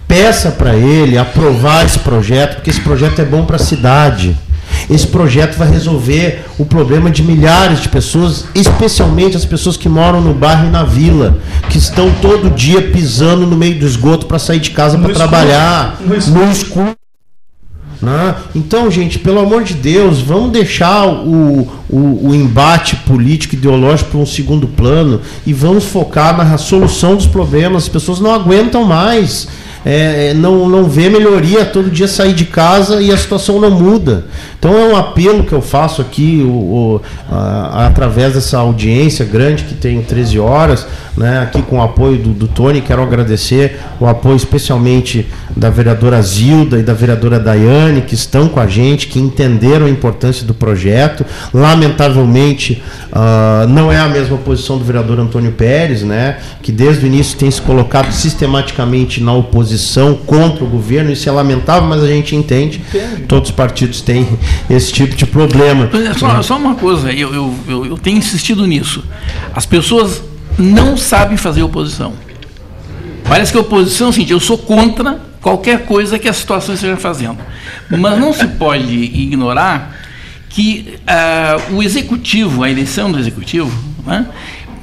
[0.07, 4.37] peça para ele aprovar esse projeto, porque esse projeto é bom para a cidade.
[4.89, 10.21] Esse projeto vai resolver o problema de milhares de pessoas, especialmente as pessoas que moram
[10.21, 11.37] no bairro e na vila,
[11.69, 15.97] que estão todo dia pisando no meio do esgoto para sair de casa para trabalhar,
[16.05, 16.45] No escuro.
[16.45, 16.95] no escuro.
[18.01, 18.33] Né?
[18.55, 24.19] Então, gente, pelo amor de Deus, vamos deixar o, o, o embate político ideológico para
[24.19, 27.83] um segundo plano e vamos focar na solução dos problemas.
[27.83, 29.47] As pessoas não aguentam mais.
[29.85, 33.71] É, é, não, não vê melhoria, todo dia sair de casa e a situação não
[33.71, 34.25] muda.
[34.59, 37.01] Então é um apelo que eu faço aqui, o, o-
[37.31, 40.85] a- através dessa audiência grande que tem 13 horas,
[41.17, 45.27] né, aqui com o apoio do, do Tony, quero agradecer o apoio especialmente
[45.57, 49.89] da vereadora Zilda e da vereadora Daiane, que estão com a gente, que entenderam a
[49.89, 51.25] importância do projeto.
[51.53, 57.07] Lamentavelmente, ah, não é a mesma posição do vereador Antônio Pérez, né, que desde o
[57.07, 59.70] início tem se colocado sistematicamente na oposição
[60.25, 61.11] contra o governo.
[61.11, 62.81] Isso é lamentável, mas a gente entende.
[63.27, 64.27] Todos os partidos têm
[64.69, 65.87] esse tipo de problema.
[65.89, 69.03] Pois é, Só, só uma coisa, eu, eu, eu, eu tenho insistido nisso.
[69.53, 70.21] As pessoas
[70.57, 72.13] não sabem fazer oposição.
[73.23, 76.75] Parece que a oposição é o seguinte, eu sou contra qualquer coisa que a situação
[76.75, 77.37] esteja fazendo.
[77.89, 79.97] Mas não se pode ignorar
[80.49, 83.71] que ah, o executivo, a eleição do executivo,
[84.05, 84.27] né,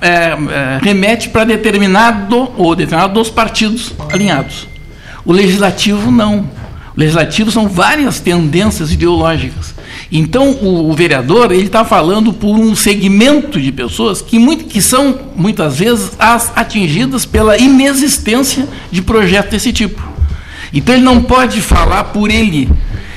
[0.00, 4.67] é, é, remete para determinado ou determinado dos partidos alinhados.
[5.28, 6.38] O legislativo não.
[6.96, 9.74] O legislativo são várias tendências ideológicas.
[10.10, 14.80] Então o, o vereador ele está falando por um segmento de pessoas que, muito, que
[14.80, 20.02] são muitas vezes as atingidas pela inexistência de projeto desse tipo.
[20.72, 22.66] Então ele não pode falar por ele.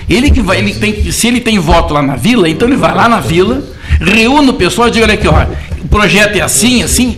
[0.09, 2.93] Ele que vai, ele tem, se ele tem voto lá na vila, então ele vai
[2.93, 3.64] lá na vila,
[4.01, 5.45] reúne o pessoal e diz, olha aqui, ó,
[5.82, 7.18] o projeto é assim, assim,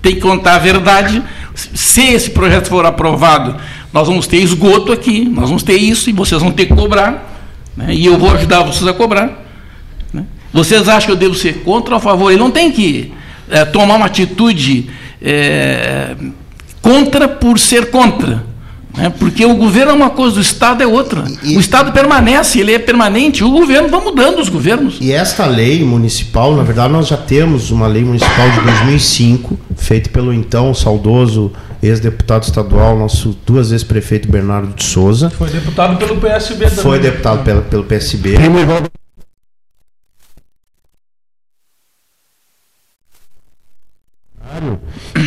[0.00, 1.22] tem que contar a verdade.
[1.54, 3.56] Se esse projeto for aprovado,
[3.92, 7.50] nós vamos ter esgoto aqui, nós vamos ter isso e vocês vão ter que cobrar.
[7.76, 7.92] né?
[7.94, 9.44] E eu vou ajudar vocês a cobrar.
[10.12, 10.24] né?
[10.52, 12.30] Vocês acham que eu devo ser contra ou a favor?
[12.30, 13.12] Ele não tem que
[13.50, 14.88] eh, tomar uma atitude
[15.20, 16.14] eh,
[16.80, 18.44] contra por ser contra.
[18.96, 19.10] né?
[19.18, 21.24] Porque o governo é uma coisa, o Estado é outra.
[21.42, 23.44] E- o Estado permanece, ele é permanente.
[23.44, 24.96] O governo vai mudando os governos.
[25.00, 30.08] E esta lei municipal, na verdade, nós já temos uma lei municipal de 2005, feita
[30.10, 31.52] pelo então saudoso
[31.82, 35.28] ex-deputado estadual, nosso duas vezes prefeito Bernardo de Souza.
[35.30, 36.82] Foi deputado pelo PSB também.
[36.84, 38.36] Foi deputado pela, pelo PSB.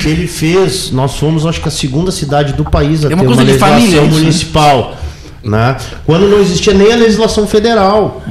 [0.06, 3.24] que ele fez, nós somos acho que a segunda cidade do país a É uma
[3.24, 4.20] ter coisa uma de legislação família isso, né?
[4.20, 4.98] municipal.
[5.44, 5.78] Né?
[6.06, 8.22] Quando não existia nem a legislação federal.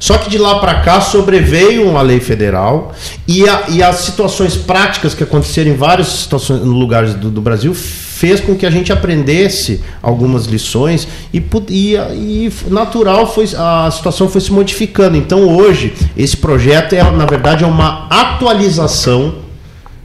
[0.00, 2.92] Só que de lá para cá sobreveio uma lei federal
[3.28, 7.74] e, a- e as situações práticas que aconteceram em várias situações, lugares do, do Brasil
[7.74, 14.28] fez com que a gente aprendesse algumas lições e, e, e natural foi a situação
[14.28, 15.16] foi se modificando.
[15.16, 19.44] Então hoje esse projeto é na verdade é uma atualização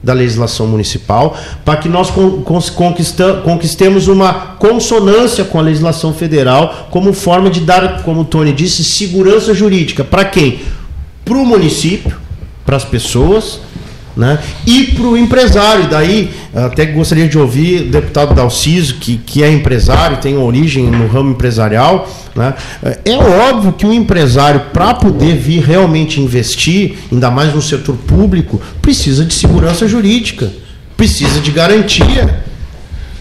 [0.03, 2.09] da legislação municipal, para que nós
[3.43, 8.83] conquistemos uma consonância com a legislação federal, como forma de dar, como o Tony disse,
[8.83, 10.03] segurança jurídica.
[10.03, 10.59] Para quem?
[11.23, 12.17] Para o município,
[12.65, 13.59] para as pessoas,
[14.15, 14.39] né?
[14.65, 19.49] E para o empresário, daí até gostaria de ouvir o deputado Dalciso, que, que é
[19.49, 22.09] empresário, tem origem no ramo empresarial.
[22.35, 22.53] Né?
[23.05, 28.61] É óbvio que o empresário, para poder vir realmente investir, ainda mais no setor público,
[28.81, 30.51] precisa de segurança jurídica,
[30.97, 32.43] precisa de garantia.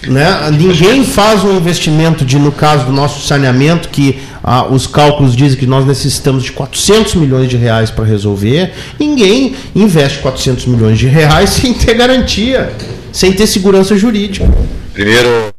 [0.07, 0.51] Né?
[0.53, 5.59] Ninguém faz um investimento de, no caso do nosso saneamento, que ah, os cálculos dizem
[5.59, 8.73] que nós necessitamos de 400 milhões de reais para resolver.
[8.99, 12.73] Ninguém investe 400 milhões de reais sem ter garantia,
[13.13, 14.49] sem ter segurança jurídica.
[14.93, 15.53] Primeiro,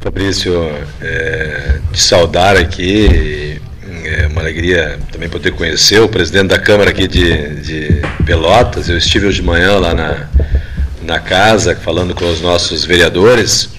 [0.00, 0.52] Fabrício,
[1.00, 3.60] é, te saudar aqui.
[4.04, 8.88] É uma alegria também poder conhecer o presidente da Câmara aqui de, de Pelotas.
[8.88, 10.28] Eu estive hoje de manhã lá na,
[11.02, 13.70] na casa falando com os nossos vereadores.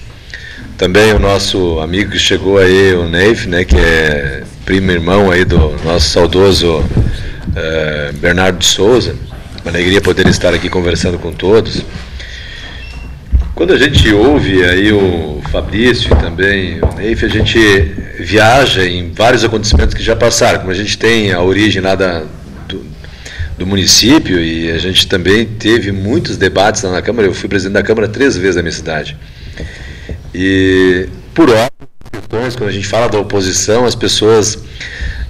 [0.78, 5.46] Também o nosso amigo que chegou aí, o Neif, né, que é primo irmão aí
[5.46, 6.84] do nosso saudoso
[7.56, 9.16] eh, Bernardo Souza.
[9.64, 11.86] Uma alegria poder estar aqui conversando com todos.
[13.56, 17.58] Quando a gente ouve aí o Fabrício e também o Neif, a gente
[18.20, 20.60] viaja em vários acontecimentos que já passaram.
[20.60, 22.24] Como a gente tem a origem lá da,
[22.68, 22.86] do,
[23.58, 27.30] do município e a gente também teve muitos debates lá na Câmara.
[27.30, 29.16] Eu fui presidente da Câmara três vezes na minha cidade.
[30.38, 31.48] E por
[32.12, 34.60] questões, quando a gente fala da oposição, as pessoas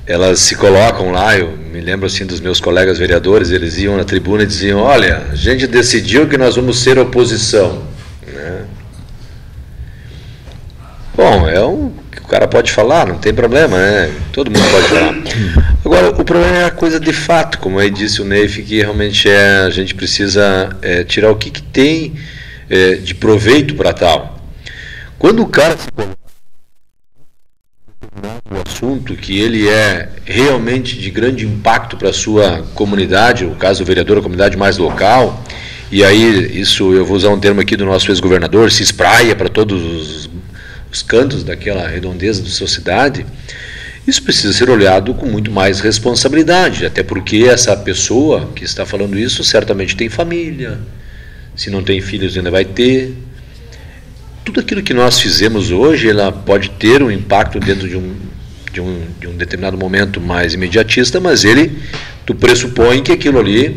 [0.08, 4.04] elas se colocam lá, eu me lembro assim dos meus colegas vereadores, eles iam na
[4.04, 7.84] tribuna e diziam, olha, a gente decidiu que nós vamos ser oposição.
[8.26, 8.66] Né?
[11.16, 14.12] Bom, é um que o cara pode falar, não tem problema, né?
[14.34, 15.16] Todo mundo pode falar.
[15.86, 19.30] Agora, o problema é a coisa de fato, como aí disse o Neif, que realmente
[19.30, 22.16] é, a gente precisa é, tirar o que, que tem
[22.68, 24.35] é, de proveito para tal.
[25.26, 26.16] Quando o cara se coloca
[28.52, 33.82] o assunto que ele é realmente de grande impacto para a sua comunidade, no caso
[33.82, 35.44] o vereador, a comunidade mais local,
[35.92, 39.50] e aí isso eu vou usar um termo aqui do nosso ex-governador, se espraia para
[39.50, 40.30] todos os,
[40.92, 43.26] os cantos daquela redondeza da sua cidade,
[44.06, 49.18] isso precisa ser olhado com muito mais responsabilidade, até porque essa pessoa que está falando
[49.18, 50.78] isso certamente tem família,
[51.56, 53.18] se não tem filhos ainda vai ter,
[54.46, 58.16] tudo aquilo que nós fizemos hoje, ela pode ter um impacto dentro de um,
[58.72, 61.80] de um, de um determinado momento mais imediatista, mas ele,
[62.26, 63.76] tu pressupõe que aquilo ali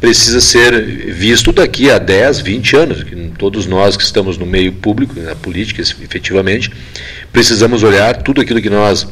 [0.00, 3.06] precisa ser visto daqui a 10, 20 anos,
[3.38, 6.70] todos nós que estamos no meio público, na política, efetivamente,
[7.30, 9.06] precisamos olhar tudo aquilo que nós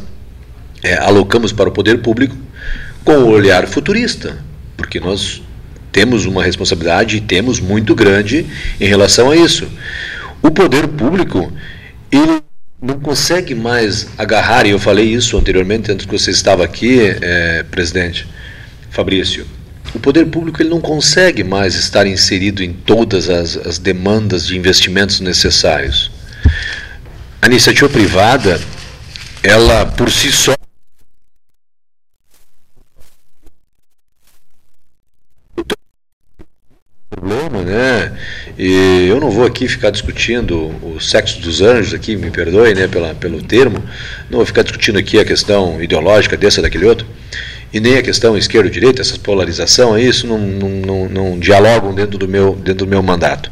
[0.83, 2.37] é, alocamos para o poder público
[3.05, 4.39] com o olhar futurista,
[4.77, 5.43] porque nós
[5.93, 8.47] temos uma responsabilidade e temos muito grande
[8.81, 9.69] em relação a isso.
[10.45, 11.51] O poder público,
[12.13, 12.43] ele
[12.81, 17.63] não consegue mais agarrar, e eu falei isso anteriormente, antes que você estava aqui, é,
[17.63, 18.29] presidente
[18.91, 19.47] Fabrício,
[19.95, 24.55] o poder público ele não consegue mais estar inserido em todas as, as demandas de
[24.55, 26.11] investimentos necessários.
[27.41, 28.61] A iniciativa privada,
[29.43, 30.55] ela por si só
[37.09, 38.13] problema, né?
[38.59, 42.89] E eu não vou aqui ficar discutindo o sexo dos anjos aqui, me perdoe, né,
[42.89, 43.83] pela, pelo termo.
[44.29, 47.07] Não vou ficar discutindo aqui a questão ideológica dessa daquele outro
[47.73, 52.29] e nem a questão esquerda-direita, essa polarização, isso não, não, não, não, dialogam dentro do,
[52.29, 53.51] meu, dentro do meu mandato.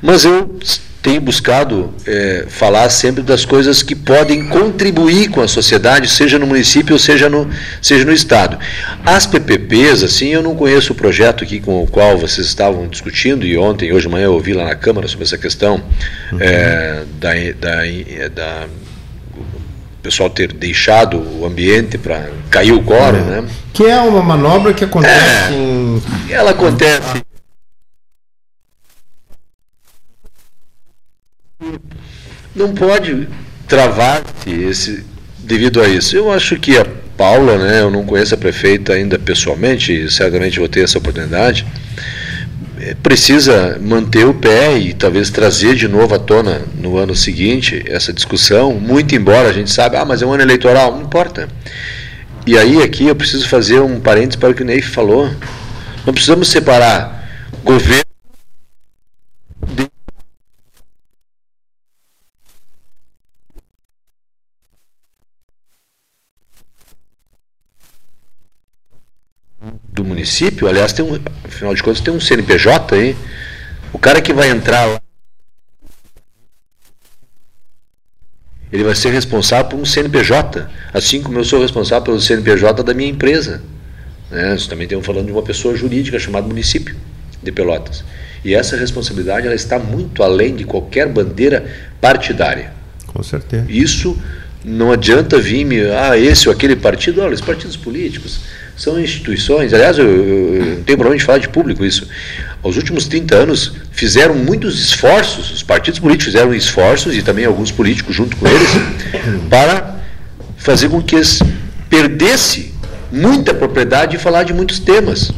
[0.00, 0.56] Mas eu
[1.04, 6.46] tenho buscado é, falar sempre das coisas que podem contribuir com a sociedade, seja no
[6.46, 7.46] município ou seja no,
[7.82, 8.58] seja no Estado.
[9.04, 13.44] As PPPs, assim, eu não conheço o projeto aqui com o qual vocês estavam discutindo,
[13.44, 15.74] e ontem, hoje de manhã, eu ouvi lá na Câmara sobre essa questão
[16.32, 16.38] uhum.
[16.40, 18.66] é, da, da, da
[20.02, 23.40] pessoal ter deixado o ambiente para cair o quórum, é.
[23.42, 23.44] né?
[23.74, 26.02] Que é uma manobra que acontece é, em...
[26.30, 27.22] Ela acontece.
[32.54, 33.28] Não pode
[33.66, 35.04] travar-se esse
[35.38, 36.16] devido a isso.
[36.16, 36.86] Eu acho que a
[37.16, 41.66] Paula, né, eu não conheço a prefeita ainda pessoalmente, certamente vou ter essa oportunidade
[43.02, 48.12] precisa manter o pé e talvez trazer de novo à tona no ano seguinte essa
[48.12, 51.48] discussão, muito embora a gente saiba, ah, mas é um ano eleitoral, não importa.
[52.46, 55.30] E aí aqui eu preciso fazer um parênteses para o que o Neif falou.
[56.04, 57.26] Não precisamos separar
[57.64, 58.04] governo
[59.74, 59.88] de
[69.88, 73.16] do município, aliás, tem um, afinal de contas, tem um CNPJ aí,
[73.92, 75.00] O cara que vai entrar lá,
[78.72, 82.94] ele vai ser responsável por um CNPJ, assim como eu sou responsável pelo CNPJ da
[82.94, 83.62] minha empresa.
[84.30, 84.50] Né?
[84.50, 86.96] Nós também estamos falando de uma pessoa jurídica chamada município
[87.40, 88.02] de Pelotas.
[88.44, 91.64] E essa responsabilidade ela está muito além de qualquer bandeira
[92.00, 92.72] partidária.
[93.06, 93.66] Com certeza.
[93.68, 94.20] Isso
[94.64, 98.40] não adianta vir me, ah, esse ou aquele partido, olha, os partidos políticos
[98.76, 102.08] são instituições, aliás, eu, eu, eu não tenho problema de falar de público isso.
[102.62, 107.70] Aos últimos 30 anos fizeram muitos esforços, os partidos políticos fizeram esforços, e também alguns
[107.70, 108.70] políticos junto com eles,
[109.50, 109.96] para
[110.56, 111.40] fazer com que eles
[111.90, 112.72] perdesse
[113.12, 115.30] muita propriedade e falar de muitos temas.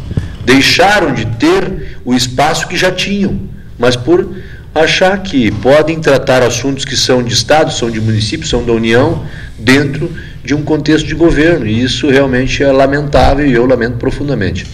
[0.45, 3.41] Deixaram de ter o espaço que já tinham,
[3.77, 4.37] mas por
[4.79, 9.27] achar que podem tratar assuntos que são de Estado, são de município, são da União,
[9.59, 10.11] dentro
[10.45, 11.67] de um contexto de governo.
[11.67, 14.67] E isso realmente é lamentável e eu lamento profundamente.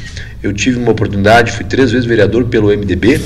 [0.42, 3.20] Eu tive uma oportunidade, fui três vezes vereador pelo MDB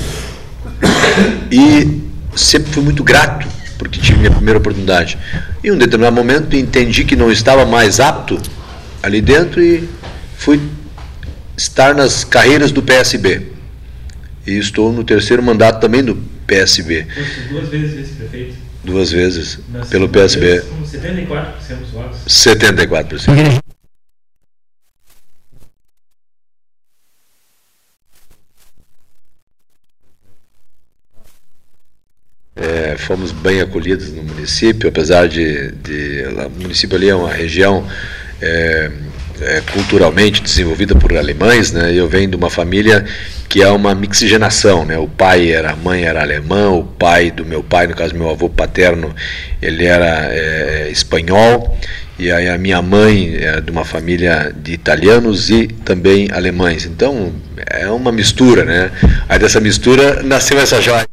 [1.51, 2.01] e
[2.35, 3.47] sempre fui muito grato
[3.77, 5.17] porque tive minha primeira oportunidade.
[5.63, 8.39] Em um determinado momento entendi que não estava mais apto
[9.01, 9.87] ali dentro e
[10.35, 10.59] fui
[11.55, 13.47] estar nas carreiras do PSB.
[14.45, 16.17] E estou no terceiro mandato também do
[16.47, 17.05] PSB.
[17.49, 18.55] Duas vezes vice-prefeito.
[18.83, 20.61] Duas vezes pelo PSB.
[20.61, 22.19] Com 74% dos votos.
[22.27, 23.61] 74%.
[32.55, 37.87] É, fomos bem acolhidos no município, apesar de, de o município ali é uma região
[38.41, 38.91] é,
[39.41, 41.93] é, culturalmente desenvolvida por alemães, né?
[41.93, 43.05] Eu venho de uma família
[43.49, 44.97] que é uma mixigenação, né?
[44.97, 48.29] O pai era, a mãe era alemã, o pai do meu pai, no caso meu
[48.29, 49.15] avô paterno,
[49.61, 51.77] ele era é, espanhol
[52.19, 56.85] e aí a minha mãe é de uma família de italianos e também alemães.
[56.85, 57.33] Então
[57.69, 58.91] é uma mistura, né?
[59.29, 61.05] Aí dessa mistura nasceu essa joia.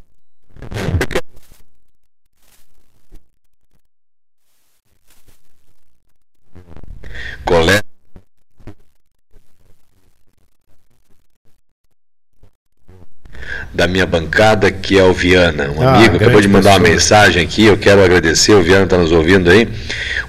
[7.45, 7.84] Colé
[13.75, 16.93] da minha bancada, que é o Viana, um Ah, amigo, acabou de mandar uma pessoa.
[16.93, 19.67] mensagem aqui, eu quero agradecer, o Viana está nos ouvindo aí.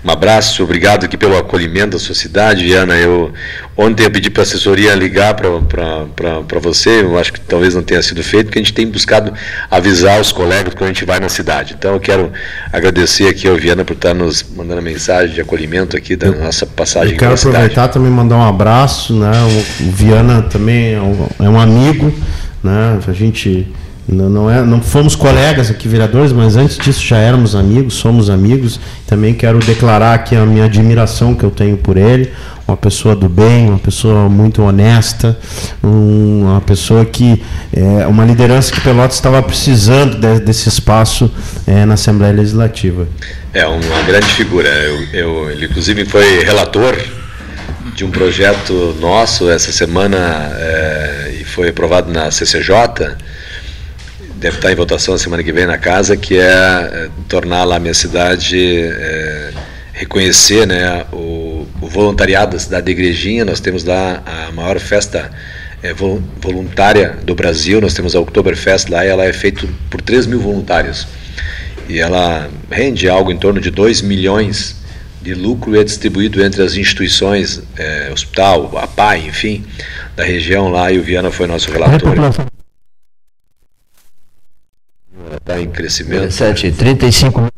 [0.04, 2.94] Um abraço, obrigado aqui pelo acolhimento da sociedade, Viana.
[2.96, 3.32] Eu
[3.76, 8.02] ontem eu pedi para a assessoria ligar para você, eu acho que talvez não tenha
[8.02, 9.32] sido feito, porque a gente tem buscado
[9.70, 11.74] avisar os colegas quando a gente vai na cidade.
[11.78, 12.32] Então eu quero
[12.72, 17.12] agradecer aqui ao Viana por estar nos mandando mensagem de acolhimento aqui da nossa passagem
[17.12, 17.56] Eu quero pela cidade.
[17.56, 19.30] aproveitar também mandar um abraço, né?
[19.80, 22.12] O, o Viana também é um, é um amigo,
[22.66, 22.98] né?
[23.06, 23.66] A gente
[24.08, 28.28] não, não, é, não fomos colegas aqui, vereadores, mas antes disso já éramos amigos, somos
[28.30, 28.78] amigos.
[29.06, 32.30] Também quero declarar aqui a minha admiração que eu tenho por ele.
[32.68, 35.38] Uma pessoa do bem, uma pessoa muito honesta,
[35.84, 37.40] um- uma pessoa que
[37.72, 41.30] é uma liderança que Pelotas estava precisando de- desse espaço
[41.66, 43.06] é, na Assembleia Legislativa.
[43.54, 44.68] É uma grande figura.
[44.68, 46.96] Eu, eu- ele inclusive foi relator
[47.94, 50.16] de um projeto nosso essa semana
[50.58, 51.25] é,
[51.56, 53.16] foi aprovado na CCJ.
[54.34, 57.76] Deve estar em votação a semana que vem na casa, que é, é, tornar lá
[57.76, 59.52] a minha cidade é,
[59.94, 63.42] reconhecer né, o, o voluntariado da cidade de Igrejinha.
[63.46, 65.30] Nós temos lá a maior festa
[65.82, 67.80] é, vol- voluntária do Brasil.
[67.80, 71.08] Nós temos a Oktoberfest lá e ela é feita por 3 mil voluntários
[71.88, 74.76] e ela rende algo em torno de 2 milhões
[75.26, 79.66] de lucro é distribuído entre as instituições, eh, hospital, a PAI, enfim,
[80.14, 82.16] da região lá, e o Viana foi nosso relator.
[82.16, 82.30] Ela
[85.36, 86.18] está em crescimento.
[86.18, 87.50] Interessante, 35 mil.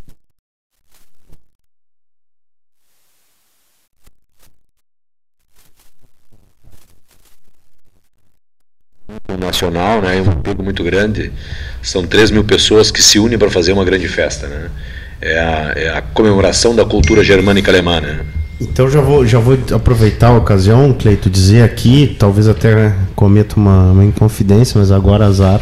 [9.39, 11.31] nacional, né, um público muito grande.
[11.83, 14.47] São 3 mil pessoas que se unem para fazer uma grande festa.
[14.47, 14.71] Né?
[15.21, 18.01] É, a, é a comemoração da cultura germânica alemã.
[18.01, 18.21] Né?
[18.61, 23.93] Então já vou, já vou aproveitar a ocasião, Cleito, dizer aqui, talvez até cometa uma,
[23.93, 25.61] uma inconfidência, mas agora azar.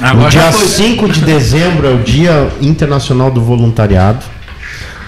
[0.00, 0.66] Agora no dia foi.
[0.68, 4.24] 5 de dezembro é o Dia Internacional do Voluntariado.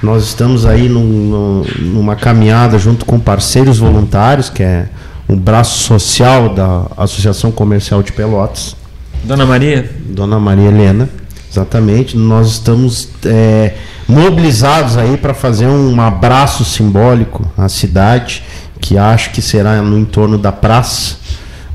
[0.03, 4.87] Nós estamos aí num- num- numa caminhada junto com parceiros voluntários, que é
[5.29, 8.77] um braço social da Associação Comercial de Pelotas.
[9.25, 9.91] Dona Maria?
[10.07, 11.09] Dona Maria Helena,
[11.51, 12.17] exatamente.
[12.17, 13.75] Nós estamos é,
[14.09, 18.43] mobilizados aí para fazer um abraço simbólico à cidade,
[18.81, 21.17] que acho que será no entorno da praça.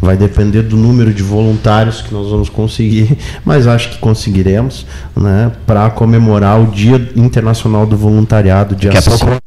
[0.01, 5.49] Vai depender do número de voluntários que nós vamos conseguir, mas acho que conseguiremos, né,
[5.65, 9.42] para comemorar o Dia Internacional do Voluntariado, dia Daqui a pouco- 5.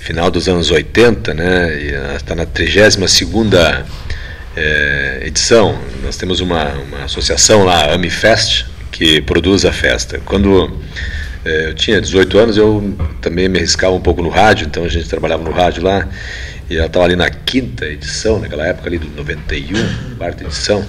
[0.00, 1.80] Final dos anos 80, né?
[1.80, 3.84] E está na 32 segunda
[4.56, 5.78] é, edição.
[6.02, 10.20] Nós temos uma, uma associação lá, Amifest, que produz a festa.
[10.24, 10.80] Quando
[11.44, 14.88] é, eu tinha 18 anos, eu também me arriscava um pouco no rádio, então a
[14.88, 16.08] gente trabalhava no rádio lá,
[16.68, 20.84] e ela estava ali na quinta edição, naquela época ali do 91, quarta edição.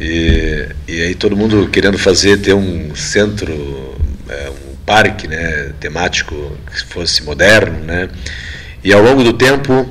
[0.00, 3.96] E, e aí todo mundo querendo fazer, ter um centro,
[4.28, 8.08] é, um parque né, temático que fosse moderno, né?
[8.82, 9.86] E ao longo do tempo,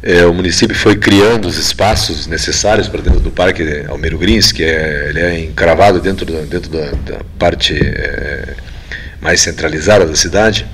[0.00, 4.62] é, o município foi criando os espaços necessários para dentro do Parque Almeiro Grins, que
[4.62, 8.54] é, ele é encravado dentro, do, dentro da, da parte é,
[9.20, 10.64] mais centralizada da cidade.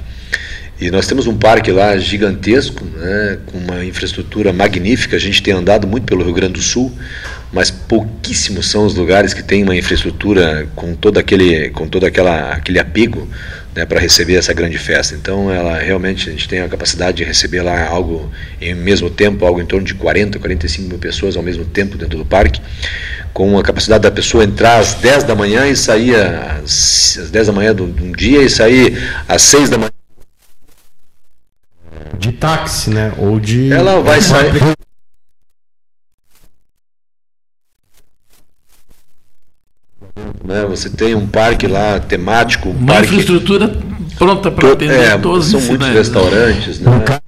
[0.78, 5.16] E nós temos um parque lá gigantesco, né, com uma infraestrutura magnífica.
[5.16, 6.92] A gente tem andado muito pelo Rio Grande do Sul,
[7.50, 12.52] mas pouquíssimos são os lugares que têm uma infraestrutura com todo aquele, com todo aquela,
[12.52, 13.26] aquele apego
[13.74, 15.14] né, para receber essa grande festa.
[15.14, 19.46] Então, ela realmente a gente tem a capacidade de receber lá algo em mesmo tempo,
[19.46, 22.60] algo em torno de 40, 45 mil pessoas ao mesmo tempo dentro do parque,
[23.32, 27.46] com a capacidade da pessoa entrar às 10 da manhã e sair às, às 10
[27.46, 29.95] da manhã de um dia e sair às 6 da manhã.
[32.38, 33.12] Táxi, né?
[33.18, 33.72] Ou de.
[33.72, 34.52] Ela vai sair.
[40.44, 40.64] Né?
[40.66, 42.68] Você tem um parque lá temático.
[42.68, 43.76] Um Uma parque, infraestrutura
[44.16, 46.20] pronta para atender é, todos são os muitos cidades, né?
[46.20, 47.20] restaurantes, né?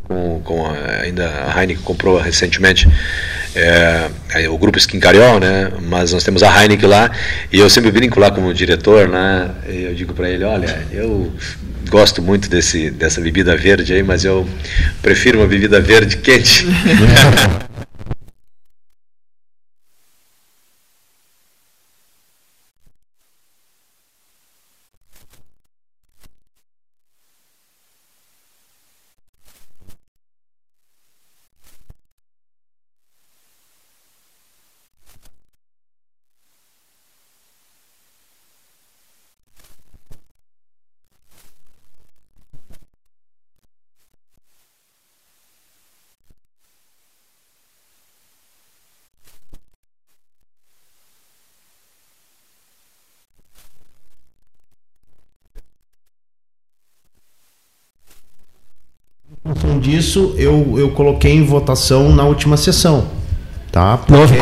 [0.00, 2.88] com, com a, ainda a Heineken comprou recentemente
[3.54, 5.70] é, o grupo Skincariol, né?
[5.82, 7.10] Mas nós temos a Heineken lá
[7.52, 9.50] e eu sempre brinco lá como diretor, né?
[9.68, 11.32] E eu digo para ele, olha, eu
[11.88, 14.48] gosto muito desse dessa bebida verde aí, mas eu
[15.02, 16.66] prefiro uma bebida verde quente.
[59.44, 59.80] Em
[60.12, 63.04] disso, eu, eu coloquei em votação na última sessão.
[63.70, 63.96] Tá?
[63.96, 64.38] Porque,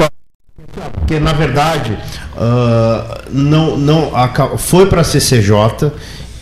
[0.94, 1.96] porque na verdade,
[2.36, 5.92] ah, não, não, aca- foi para a CCJ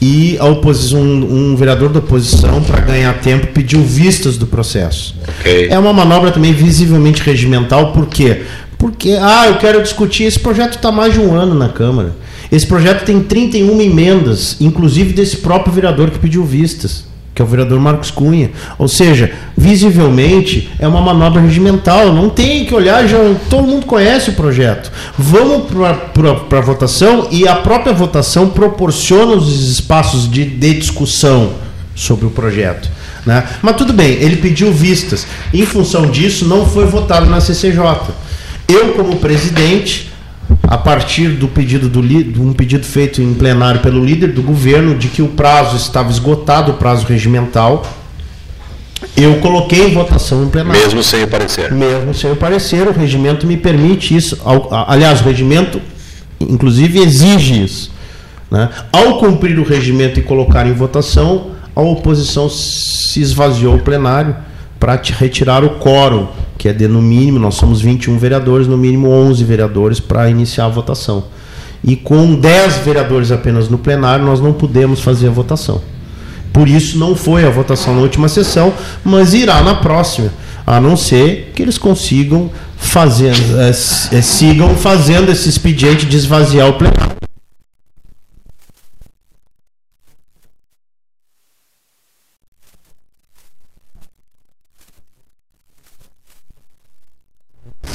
[0.01, 5.15] e a oposição, um, um vereador da oposição, para ganhar tempo, pediu vistas do processo.
[5.41, 5.69] Ok.
[5.71, 8.43] É uma manobra também visivelmente regimental, por quê?
[8.79, 12.15] Porque, ah, eu quero discutir, esse projeto está mais de um ano na Câmara.
[12.51, 17.05] Esse projeto tem 31 emendas, inclusive desse próprio vereador que pediu vistas,
[17.39, 18.51] que é o vereador Marcos Cunha.
[18.77, 23.17] Ou seja, visivelmente é uma manobra regimental, não tem que olhar, já
[23.49, 24.91] todo mundo conhece o projeto.
[25.17, 31.53] Vamos para a votação e a própria votação proporciona os espaços de, de discussão
[31.95, 32.91] sobre o projeto.
[33.25, 33.47] Né?
[33.63, 35.25] Mas tudo bem, ele pediu vistas.
[35.55, 37.81] Em função disso, não foi votado na CCJ.
[38.67, 40.08] Eu, como presidente,
[40.71, 44.95] a partir do pedido do de um pedido feito em plenário pelo líder do governo
[44.95, 47.87] de que o prazo estava esgotado, o prazo regimental,
[49.17, 50.79] eu coloquei em votação em plenário.
[50.79, 51.73] Mesmo sem o parecer.
[51.73, 54.39] Mesmo sem o parecer, o regimento me permite isso.
[54.87, 55.81] Aliás, o regimento,
[56.39, 57.91] inclusive, exige isso.
[58.51, 58.69] né?
[58.93, 64.37] Ao cumprir o regimento e colocar em votação, a oposição se esvaziou o plenário
[64.79, 66.29] para retirar o quórum,
[66.59, 70.67] que é de, no mínimo, nós somos 21 vereadores, no mínimo 11 vereadores para iniciar
[70.67, 71.25] a votação.
[71.83, 75.81] E com 10 vereadores apenas no plenário, nós não pudemos fazer a votação.
[76.53, 80.33] Por isso não foi a votação na última sessão, mas irá na próxima,
[80.67, 83.73] a não ser que eles consigam fazer, eh,
[84.21, 87.18] sigam fazendo esse expediente de esvaziar o plenário.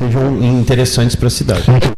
[0.04, 1.64] Sejam interessantes para a cidade.
[1.70, 1.93] eu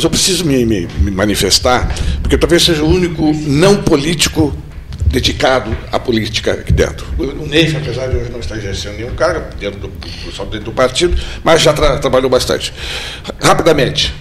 [0.00, 4.56] Mas eu preciso me, me- me manifestar, porque talvez seja o único não político
[5.04, 7.04] dedicado à política aqui dentro.
[7.18, 9.92] O Neif, apesar de hoje não estar exercendo nenhum cargo dentro do,
[10.34, 12.72] só dentro do partido, mas já tra- trabalhou bastante.
[13.42, 14.14] Rapidamente,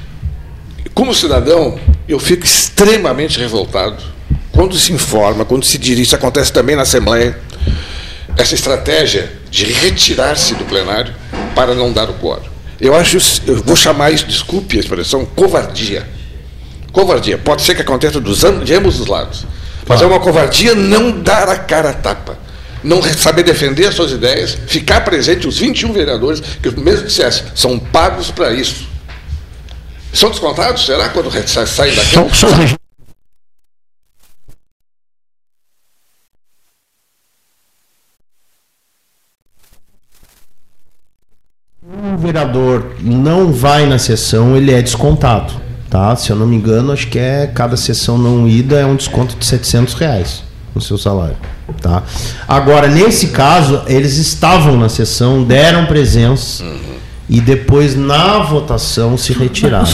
[0.93, 4.03] como cidadão, eu fico extremamente revoltado
[4.51, 7.39] quando se informa, quando se dirige, isso acontece também na Assembleia,
[8.36, 11.13] essa estratégia de retirar-se do plenário
[11.55, 12.49] para não dar o quórum.
[12.80, 16.07] Eu acho, eu vou chamar isso, desculpe a expressão, covardia.
[16.91, 17.38] Covardia.
[17.38, 19.45] Pode ser que aconteça dos, de ambos os lados.
[19.88, 22.38] Mas é uma covardia não dar a cara a tapa.
[22.82, 27.77] Não saber defender as suas ideias, ficar presente os 21 vereadores, que mesmo dissesse, são
[27.77, 28.88] pagos para isso.
[30.13, 32.13] São descontados, será, quando saem daqui?
[32.13, 32.49] São, são
[42.30, 45.53] vereador não vai na sessão, ele é descontado,
[45.89, 46.15] tá?
[46.15, 49.36] Se eu não me engano, acho que é cada sessão não ida é um desconto
[49.36, 51.36] de 700 reais no seu salário,
[51.82, 52.03] tá?
[52.47, 56.63] Agora, nesse caso, eles estavam na sessão, deram presença
[57.27, 59.86] e depois na votação se retiraram.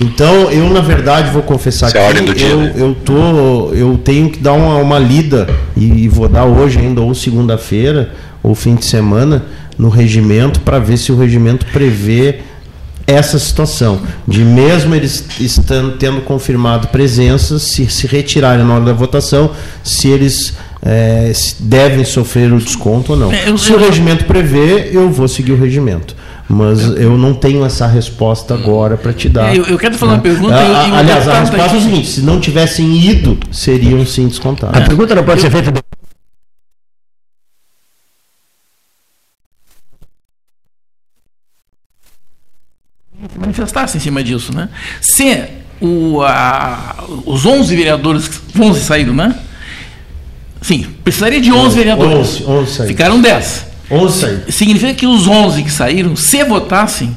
[0.00, 2.72] Então, eu na verdade vou confessar Essa é a ordem que dia, eu, né?
[2.76, 7.00] eu tô, eu tenho que dar uma, uma lida e, e vou dar hoje ainda
[7.00, 8.12] ou segunda-feira
[8.42, 9.44] ou fim de semana
[9.78, 12.40] no regimento para ver se o regimento prevê
[13.06, 18.92] essa situação de mesmo eles estando tendo confirmado presença se se retirarem na hora da
[18.92, 19.50] votação
[19.84, 20.54] se eles
[21.34, 25.08] se devem sofrer o desconto ou não É, eu- se o eu- regimento prevê eu
[25.10, 26.16] vou seguir o regimento
[26.48, 29.52] mas eu não tenho essa resposta agora para te dar.
[29.52, 30.22] É, eu- eu quero fazer uma né?
[30.22, 32.38] pergunta A- e- a- e o aliás, a resposta é o aqui- seguinte: se não
[32.38, 34.80] tivessem ido, seriam sim descontados.
[34.80, 35.72] A pergunta não pode ser feita.
[43.60, 44.68] Manifestasse em cima disso, né?
[45.00, 45.44] Se
[45.80, 49.34] o, a- os 11 vereadores, 11 saíram, né?
[50.60, 52.40] Sim, precisaria de 11 vereadores.
[52.40, 52.88] 11, 11 saíram.
[52.88, 53.66] Ficaram 10.
[53.90, 54.42] 11 saíram.
[54.50, 57.16] Significa que os 11 que saíram, se votassem,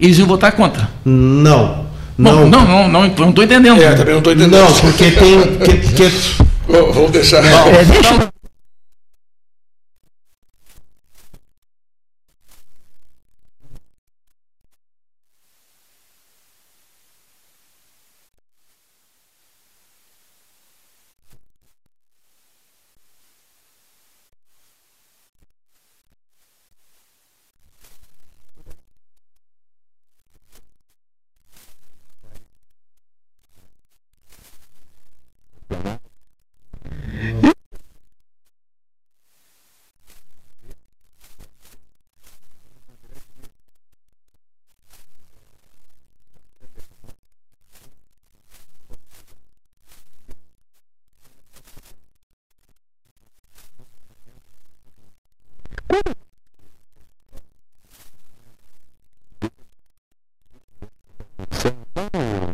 [0.00, 0.88] eles iam votar contra.
[1.04, 1.82] Não.
[2.18, 2.48] Bom, Não.
[2.48, 3.82] não, não, não, não estou entendendo.
[3.82, 4.60] É, também não estou entendendo.
[4.60, 5.56] Não, porque tem.
[5.58, 7.44] que- que- Vou- Vou deixar.
[7.44, 8.30] É, deixa-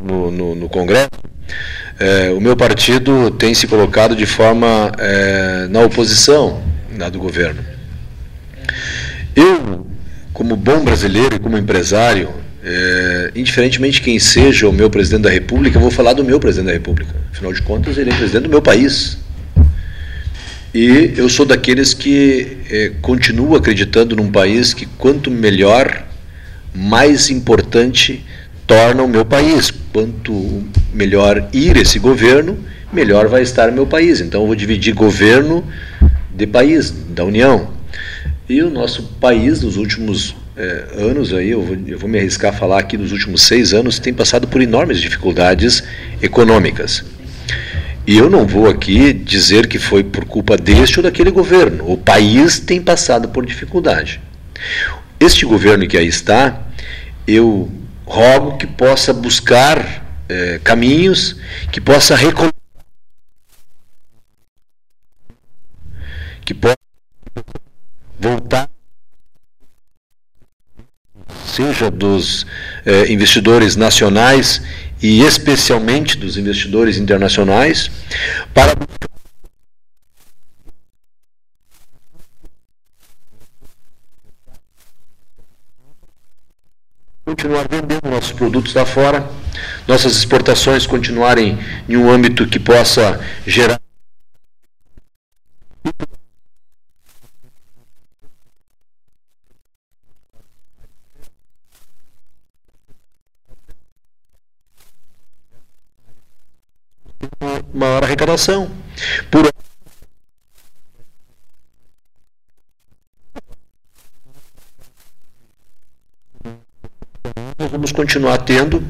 [0.02, 1.10] no, no, no Congresso,
[1.98, 6.62] eh, o meu partido tem se colocado de forma eh, na oposição
[6.96, 7.60] na do governo.
[9.34, 9.84] Eu,
[10.32, 12.28] como bom brasileiro e como empresário,
[12.62, 16.38] eh, indiferentemente de quem seja o meu presidente da República, eu vou falar do meu
[16.38, 17.12] presidente da República.
[17.32, 19.18] Afinal de contas, ele é presidente do meu país.
[20.72, 26.06] E eu sou daqueles que eh, continuo acreditando num país que quanto melhor,
[26.72, 28.24] mais importante
[28.64, 29.72] torna o meu país.
[29.92, 30.62] Quanto
[30.92, 32.58] melhor ir esse governo,
[32.92, 34.20] melhor vai estar meu país.
[34.20, 35.64] Então eu vou dividir governo
[36.34, 37.70] de país, da União.
[38.48, 42.54] E o nosso país, nos últimos eh, anos, aí, eu vou, eu vou me arriscar
[42.54, 45.84] a falar aqui, nos últimos seis anos, tem passado por enormes dificuldades
[46.22, 47.04] econômicas.
[48.06, 51.92] E eu não vou aqui dizer que foi por culpa deste ou daquele governo.
[51.92, 54.18] O país tem passado por dificuldade.
[55.20, 56.58] Este governo que aí está,
[57.26, 57.70] eu
[58.06, 61.36] rogo que possa buscar eh, caminhos,
[61.72, 62.50] que possa recon...
[66.44, 66.76] que possa
[68.18, 68.68] voltar
[71.44, 72.46] seja dos
[72.86, 74.62] eh, investidores nacionais
[75.02, 77.90] e especialmente dos investidores internacionais
[78.54, 78.74] para
[87.28, 89.28] continuar vendendo nossos produtos lá fora,
[89.86, 93.78] nossas exportações continuarem em um âmbito que possa gerar.
[107.74, 108.70] maior arrecadação.
[109.30, 109.46] Por
[117.68, 118.82] nós vamos continuar tendo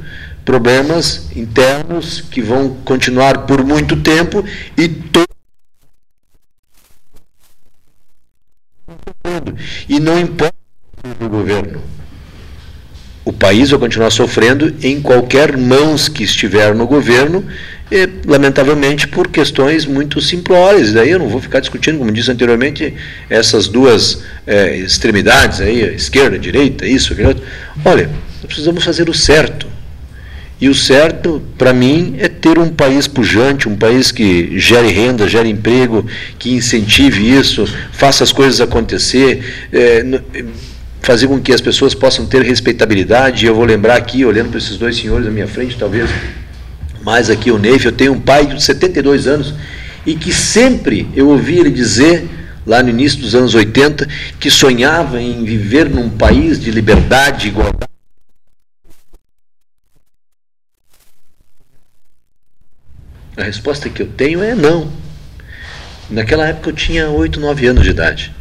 [0.44, 4.44] problemas internos que vão continuar por muito tempo
[4.76, 5.26] e todo
[9.88, 10.54] e não importa
[11.20, 11.82] o governo.
[13.24, 17.44] O país vai continuar sofrendo em qualquer mãos que estiver no governo,
[17.90, 20.92] e, lamentavelmente por questões muito simplórias.
[20.92, 22.94] Daí eu não vou ficar discutindo, como disse anteriormente,
[23.28, 27.36] essas duas é, extremidades aí, esquerda, direita, isso, aquilo.
[27.84, 28.08] Olha,
[28.38, 29.66] nós precisamos fazer o certo.
[30.60, 35.28] E o certo, para mim, é ter um país pujante, um país que gere renda,
[35.28, 36.04] gere emprego,
[36.36, 40.04] que incentive isso, faça as coisas acontecer, é,
[41.00, 43.46] fazer com que as pessoas possam ter respeitabilidade.
[43.46, 46.10] Eu vou lembrar aqui, olhando para esses dois senhores à minha frente, talvez
[47.04, 49.54] mais aqui o Neif, eu tenho um pai de 72 anos
[50.04, 52.28] e que sempre eu ouvi ele dizer,
[52.66, 54.08] lá no início dos anos 80,
[54.40, 57.97] que sonhava em viver num país de liberdade, igualdade
[63.38, 64.90] A resposta que eu tenho é não.
[66.10, 68.34] Naquela época eu tinha 8, 9 anos de idade.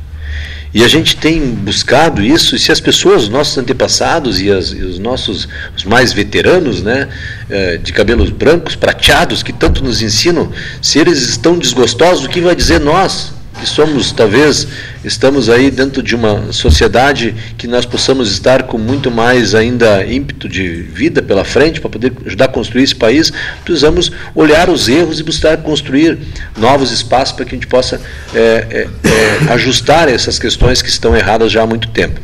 [0.73, 4.71] E a gente tem buscado isso, e se as pessoas, os nossos antepassados e, as,
[4.71, 7.07] e os nossos os mais veteranos, né,
[7.47, 12.41] eh, de cabelos brancos, prateados, que tanto nos ensinam, se eles estão desgostosos, o que
[12.41, 13.36] vai dizer nós?
[13.57, 14.67] Que somos, talvez,
[15.03, 20.47] estamos aí dentro de uma sociedade que nós possamos estar com muito mais ainda ímpeto
[20.47, 23.31] de vida pela frente para poder ajudar a construir esse país,
[23.63, 26.17] precisamos olhar os erros e buscar construir
[26.57, 27.99] novos espaços para que a gente possa
[28.33, 32.21] é, é, é, ajustar essas questões que estão erradas já há muito tempo.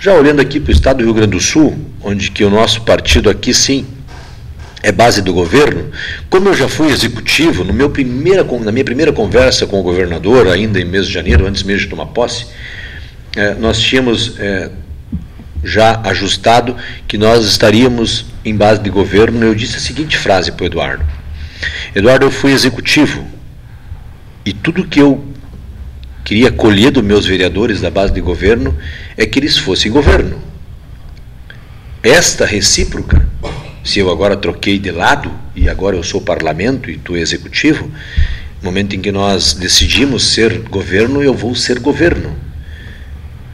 [0.00, 2.82] Já olhando aqui para o estado do Rio Grande do Sul, onde que o nosso
[2.82, 3.86] partido aqui sim
[4.84, 5.90] é base do governo,
[6.28, 10.46] como eu já fui executivo, no meu primeira, na minha primeira conversa com o governador,
[10.46, 12.48] ainda em mês de janeiro, antes mesmo de tomar posse,
[13.34, 14.70] é, nós tínhamos é,
[15.64, 16.76] já ajustado
[17.08, 19.42] que nós estaríamos em base de governo.
[19.42, 21.04] Eu disse a seguinte frase para o Eduardo:
[21.94, 23.26] Eduardo, eu fui executivo
[24.44, 25.24] e tudo que eu
[26.26, 28.76] queria colher dos meus vereadores da base de governo
[29.16, 30.42] é que eles fossem governo.
[32.02, 33.26] Esta recíproca
[33.84, 37.84] se eu agora troquei de lado e agora eu sou parlamento e tu executivo,
[38.62, 42.34] no momento em que nós decidimos ser governo, eu vou ser governo.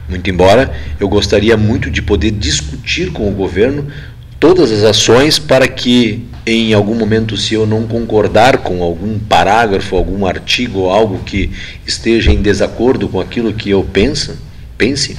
[0.07, 3.87] Muito embora eu gostaria muito de poder discutir com o governo
[4.39, 9.95] todas as ações para que em algum momento se eu não concordar com algum parágrafo,
[9.95, 11.51] algum artigo ou algo que
[11.85, 14.37] esteja em desacordo com aquilo que eu penso,
[14.77, 15.15] pense,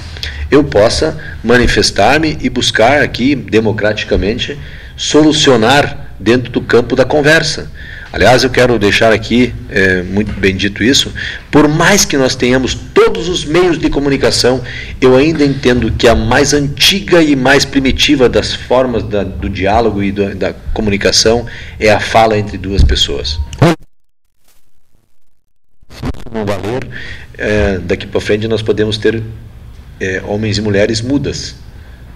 [0.51, 4.59] eu possa manifestar-me e buscar aqui democraticamente
[5.03, 7.69] solucionar dentro do campo da conversa.
[8.13, 11.13] Aliás, eu quero deixar aqui, é, muito bem dito isso,
[11.51, 14.63] por mais que nós tenhamos todos os meios de comunicação,
[15.01, 20.03] eu ainda entendo que a mais antiga e mais primitiva das formas da, do diálogo
[20.03, 21.47] e do, da comunicação
[21.81, 23.41] é a fala entre duas pessoas.
[26.33, 26.87] Não valer,
[27.37, 29.21] é, daqui para frente nós podemos ter
[29.99, 31.57] é, homens e mulheres mudas,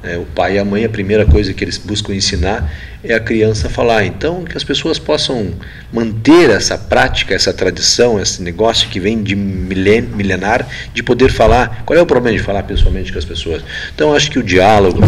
[0.07, 3.21] é, o pai e a mãe, a primeira coisa que eles buscam ensinar é a
[3.21, 4.05] criança falar.
[4.05, 5.55] Então, que as pessoas possam
[5.93, 11.83] manter essa prática, essa tradição, esse negócio que vem de milenar, de poder falar.
[11.85, 13.63] Qual é o problema de falar pessoalmente com as pessoas?
[13.95, 15.01] Então, acho que o diálogo.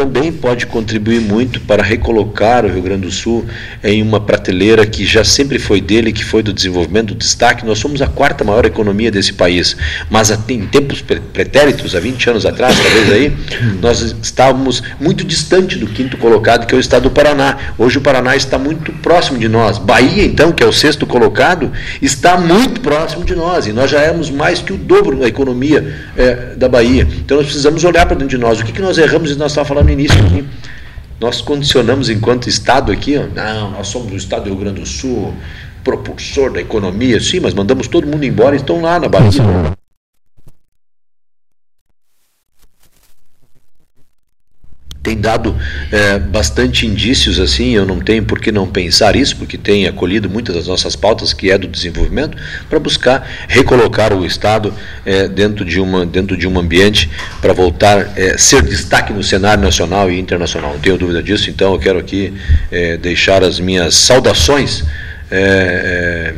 [0.00, 3.44] Também pode contribuir muito para recolocar o Rio Grande do Sul
[3.84, 7.66] em uma prateleira que já sempre foi dele, que foi do desenvolvimento, do destaque.
[7.66, 9.76] Nós somos a quarta maior economia desse país,
[10.08, 13.36] mas em tempos pretéritos, há 20 anos atrás, talvez aí,
[13.82, 17.58] nós estávamos muito distante do quinto colocado, que é o estado do Paraná.
[17.76, 19.76] Hoje o Paraná está muito próximo de nós.
[19.76, 21.70] Bahia, então, que é o sexto colocado,
[22.00, 25.94] está muito próximo de nós, e nós já éramos mais que o dobro da economia
[26.16, 27.06] é, da Bahia.
[27.18, 28.60] Então nós precisamos olhar para dentro de nós.
[28.60, 30.44] O que, que nós erramos e nós estávamos falando no início aqui.
[31.20, 34.86] Nós condicionamos enquanto Estado aqui, ó, não, nós somos o Estado do Rio Grande do
[34.86, 35.34] Sul,
[35.84, 39.79] propulsor da economia, sim, mas mandamos todo mundo embora estão lá na Bahia.
[45.10, 45.56] Tem dado
[45.90, 50.30] é, bastante indícios assim, eu não tenho por que não pensar isso, porque tem acolhido
[50.30, 52.36] muitas das nossas pautas, que é do desenvolvimento,
[52.68, 54.72] para buscar recolocar o Estado
[55.04, 57.10] é, dentro, de uma, dentro de um ambiente
[57.40, 60.74] para voltar a é, ser destaque no cenário nacional e internacional.
[60.74, 62.32] Não tenho dúvida disso, então eu quero aqui
[62.70, 64.84] é, deixar as minhas saudações
[65.30, 66.34] é,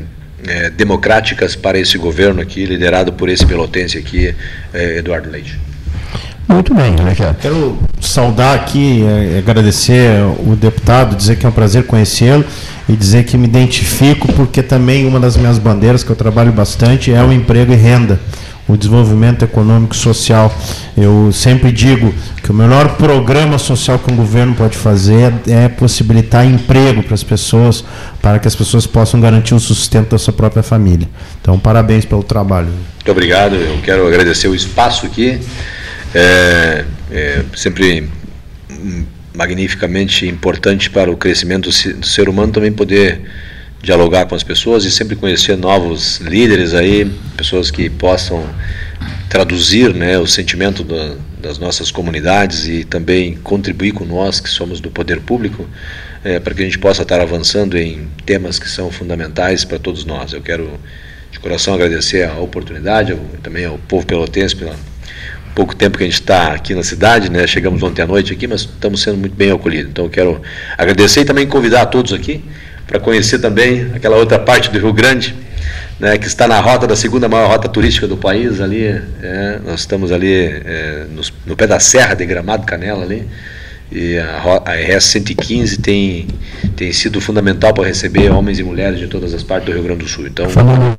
[0.46, 4.34] é, democráticas para esse governo aqui, liderado por esse pelotense aqui,
[4.72, 5.71] Eduardo Leite.
[6.48, 7.36] Muito bem, Alexandre.
[7.40, 12.44] Quero saudar aqui, eh, agradecer o deputado, dizer que é um prazer conhecê-lo
[12.88, 17.12] e dizer que me identifico porque também uma das minhas bandeiras que eu trabalho bastante
[17.12, 18.20] é o emprego e renda,
[18.68, 20.54] o desenvolvimento econômico e social.
[20.96, 26.46] Eu sempre digo que o melhor programa social que um governo pode fazer é possibilitar
[26.46, 27.84] emprego para as pessoas,
[28.20, 31.08] para que as pessoas possam garantir o sustento da sua própria família.
[31.40, 32.68] Então, parabéns pelo trabalho.
[32.68, 33.54] Muito obrigado.
[33.54, 35.40] Eu quero agradecer o espaço aqui.
[36.14, 38.08] É, é sempre
[39.34, 43.22] magnificamente importante para o crescimento do ser humano também poder
[43.82, 47.04] dialogar com as pessoas e sempre conhecer novos líderes aí,
[47.36, 48.48] pessoas que possam
[49.28, 54.78] traduzir né, o sentimento da- das nossas comunidades e também contribuir com nós que somos
[54.80, 55.66] do poder público
[56.24, 60.04] eh, para que a gente possa estar avançando em temas que são fundamentais para todos
[60.04, 60.32] nós.
[60.32, 60.78] Eu quero
[61.32, 64.76] de coração agradecer a oportunidade, também ao povo pelotense pela
[65.54, 67.44] pouco tempo que a gente está aqui na cidade, né?
[67.46, 69.90] Chegamos ontem à noite aqui, mas estamos sendo muito bem acolhidos.
[69.90, 70.40] Então eu quero
[70.78, 72.42] agradecer e também convidar a todos aqui
[72.86, 75.34] para conhecer também aquela outra parte do Rio Grande,
[75.98, 76.18] né?
[76.18, 78.84] Que está na rota da segunda maior rota turística do país ali.
[79.22, 80.34] é, nós estamos ali
[80.64, 83.28] é, nos- no, pé da Serra de Gramado Canela ali.
[83.90, 86.26] E a, a RS 115 tem,
[86.76, 90.04] tem sido fundamental para receber homens e mulheres de todas as partes do Rio Grande
[90.04, 90.26] do Sul.
[90.26, 90.96] Então, Falando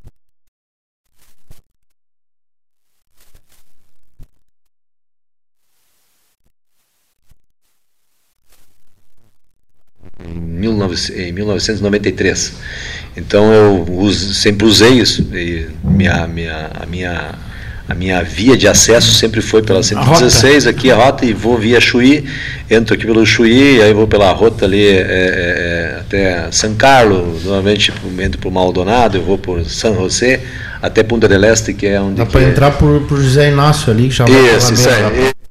[10.74, 12.54] 19 em 1993.
[13.16, 15.26] Então eu uso- sempre usei isso.
[15.84, 17.30] Minha, minha, a, minha,
[17.88, 21.80] a minha via de acesso sempre foi pela 116, aqui a rota, e vou via
[21.80, 22.26] Chuí,
[22.70, 27.44] entro aqui pelo Chuí, aí vou pela rota ali é, é, é, até São Carlos,
[27.44, 30.42] normalmente entro por Maldonado, eu vou por San José,
[30.82, 32.16] até Punta del Este, que é onde.
[32.16, 35.43] Dá para é- entrar por, por José Inácio ali, que vai Isso, isso aí.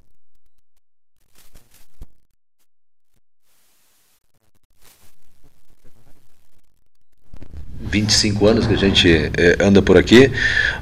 [7.93, 10.33] 25 anos que a gente eh, anda por aqui,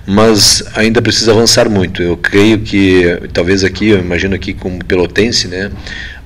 [0.07, 2.01] mas ainda precisa avançar muito.
[2.03, 5.70] Eu creio que talvez aqui, eu imagino aqui como pelotense, né,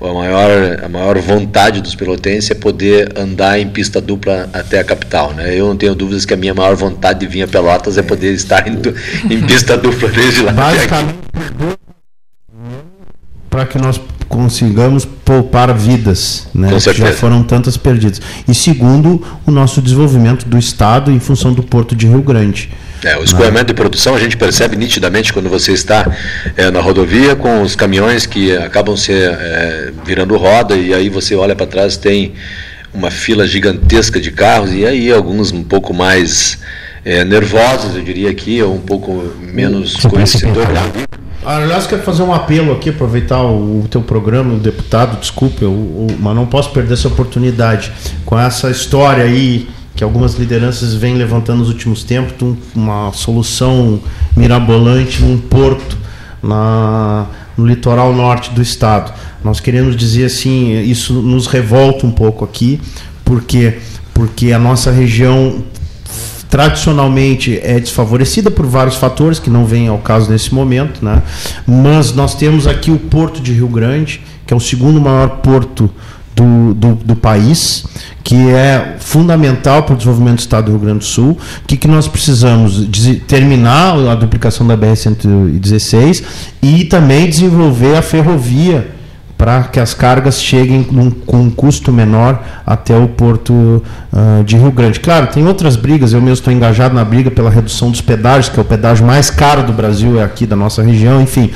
[0.01, 4.85] a maior a maior vontade dos pelotenses é poder andar em pista dupla até a
[4.85, 5.55] capital, né?
[5.55, 8.35] Eu não tenho dúvidas que a minha maior vontade de vir a Pelotas é poder
[8.35, 8.95] estar indo
[9.31, 10.53] em pista dupla desde lá.
[10.53, 11.19] Basicamente,
[13.49, 13.99] para que nós
[14.29, 18.21] consigamos poupar vidas, né, Com que já foram tantas perdidas.
[18.47, 22.71] E segundo, o nosso desenvolvimento do Estado em função do Porto de Rio Grande.
[23.03, 26.11] É, o escoamento de produção a gente percebe nitidamente quando você está
[26.57, 31.35] é, na rodovia com os caminhões que acabam se é, virando roda e aí você
[31.35, 32.33] olha para trás tem
[32.95, 36.59] uma fila gigantesca de carros e aí alguns um pouco mais
[37.05, 40.69] é, nervosos, eu diria aqui, ou um pouco menos conhecedores.
[41.45, 46.07] Aliás, quero fazer um apelo aqui, aproveitar o, o teu programa, o deputado, desculpe, eu,
[46.19, 47.93] mas não posso perder essa oportunidade.
[48.25, 54.01] Com essa história aí que algumas lideranças vêm levantando nos últimos tempos, um- uma solução
[54.37, 55.97] mirabolante num porto
[56.43, 57.27] na,
[57.57, 59.13] no litoral norte do estado.
[59.45, 62.81] Nós queremos dizer assim, isso nos revolta um pouco aqui,
[63.25, 63.79] porque
[64.15, 65.57] porque a nossa região
[66.55, 71.21] tradicionalmente é desfavorecida por vários fatores que não vêm ao caso nesse momento, né?
[71.67, 75.91] Mas nós temos aqui o Porto de Rio Grande, que é o segundo maior porto
[76.33, 77.85] do, do, do país,
[78.23, 81.33] que é fundamental para o desenvolvimento do estado do Rio Grande do Sul.
[81.33, 82.87] O que, que nós precisamos?
[83.27, 86.23] Terminar a duplicação da BR-116
[86.63, 88.95] e também desenvolver a ferrovia
[89.37, 93.83] para que as cargas cheguem num- com um custo menor até o porto
[94.13, 95.01] ah, de Rio Grande.
[95.01, 98.59] Claro, tem outras brigas, eu mesmo estou engajado na briga pela redução dos pedágios, que
[98.59, 101.51] é o pedágio mais caro do Brasil, é aqui da nossa região, enfim.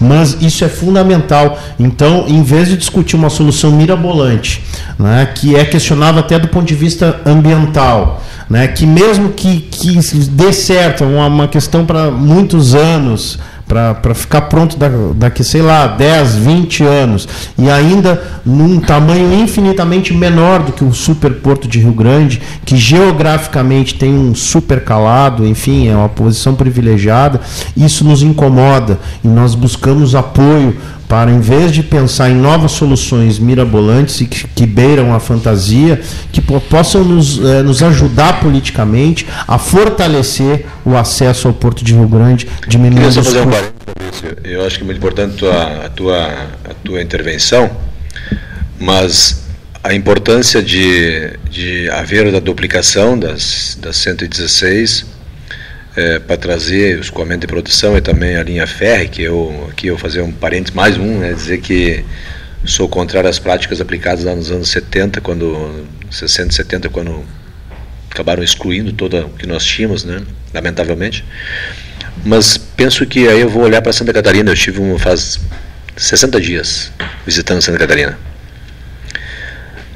[0.00, 1.58] Mas isso é fundamental.
[1.78, 4.62] Então, em vez de discutir uma solução mirabolante,
[4.98, 9.98] né, que é questionável até do ponto de vista ambiental, né, que mesmo que, que
[10.30, 13.38] dê certo, é uma, uma questão para muitos anos,
[14.00, 17.28] para ficar pronto da- daqui, sei lá, 10, 20 anos,
[17.58, 23.94] e ainda num tamanho infinitamente menor do que o superporto de Rio Grande, que geograficamente
[23.94, 27.40] tem um super calado, enfim, é uma posição privilegiada,
[27.76, 28.98] isso nos incomoda.
[29.22, 30.76] E nós buscamos apoio
[31.14, 36.00] para, em vez de pensar em novas soluções mirabolantes e que, que beiram a fantasia,
[36.32, 41.94] que po- possam nos, eh, nos ajudar politicamente a fortalecer o acesso ao Porto de
[41.94, 43.50] Rio Grande, diminuindo os fazer um.
[44.42, 46.24] Eu acho que é muito importante a tua, a tua,
[46.68, 47.70] a tua intervenção,
[48.80, 49.44] mas
[49.84, 55.06] a importância de, de haver a duplicação das, das 116
[55.96, 59.86] é, para trazer o escoamento de produção e também a linha ferre, que eu aqui
[59.86, 62.04] eu fazer um parênteses mais um, né, dizer que
[62.64, 67.24] sou contrário às práticas aplicadas lá nos anos 70, quando 60, 70, quando
[68.10, 70.22] acabaram excluindo toda o que nós tínhamos, né,
[70.52, 71.24] lamentavelmente.
[72.24, 75.40] Mas penso que aí eu vou olhar para Santa Catarina, eu estive um, faz
[75.96, 76.92] 60 dias
[77.26, 78.18] visitando Santa Catarina.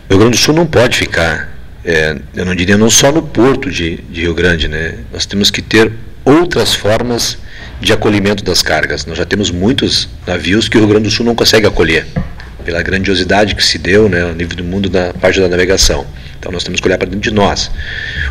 [0.09, 3.23] O Rio Grande do Sul não pode ficar, é, eu não diria não só no
[3.23, 4.95] porto de, de Rio Grande, né?
[5.13, 5.93] Nós temos que ter
[6.25, 7.39] outras formas
[7.81, 9.07] de acolhimento das cargas.
[9.07, 12.07] Nós já temos muitos navios que o Rio Grande do Sul não consegue acolher,
[12.65, 16.07] pela grandiosidade que se deu né, ao nível do mundo da parte da navegação.
[16.39, 17.71] Então nós temos que olhar para dentro de nós.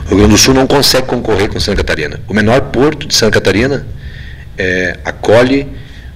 [0.05, 2.19] O Rio Grande do Sul não consegue concorrer com Santa Catarina.
[2.27, 3.85] O menor porto de Santa Catarina
[4.57, 5.67] é, acolhe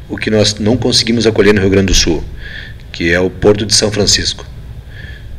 [0.07, 2.23] o que nós não conseguimos acolher no Rio Grande do Sul,
[2.91, 4.45] que é o Porto de São Francisco.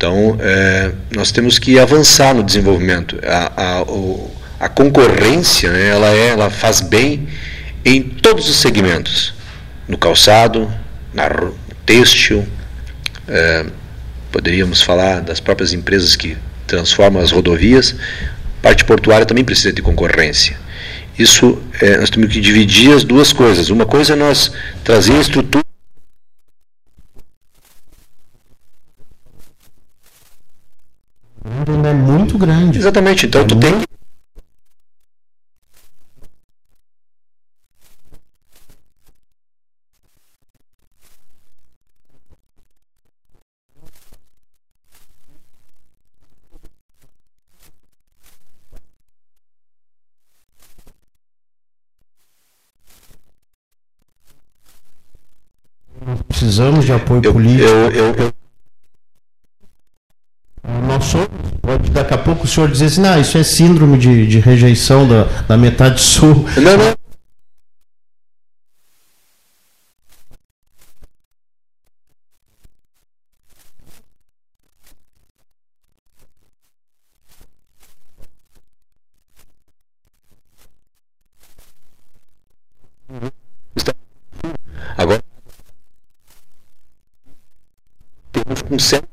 [0.03, 3.21] Então, é, nós temos que avançar no desenvolvimento.
[3.25, 7.29] A, a, o, a concorrência, né, ela, é, ela faz bem
[7.85, 9.33] em todos os segmentos,
[9.87, 10.69] no calçado,
[11.15, 11.55] na no
[11.87, 12.45] têxtil,
[13.29, 13.65] é,
[14.33, 17.95] poderíamos falar das próprias empresas que transformam as rodovias.
[18.61, 20.57] Parte portuária também precisa de concorrência
[21.19, 23.69] isso é, nós temos que dividir as duas coisas.
[23.69, 24.51] Uma coisa é nós
[24.83, 25.63] trazer estrutura.
[31.45, 32.79] Ainda é muito grande.
[32.79, 33.27] Exatamente.
[33.27, 33.93] Então é tu tem que
[56.43, 57.69] precisamos de apoio eu, político.
[57.69, 58.42] Eu, eu...
[60.87, 61.29] Nós somos,
[61.61, 65.07] pode daqui a pouco o senhor dizer assim, não, isso é síndrome de, de rejeição
[65.07, 66.45] da, da metade sul.
[66.57, 67.03] Não, não.
[84.97, 85.23] Agora
[88.31, 89.12] temos um certo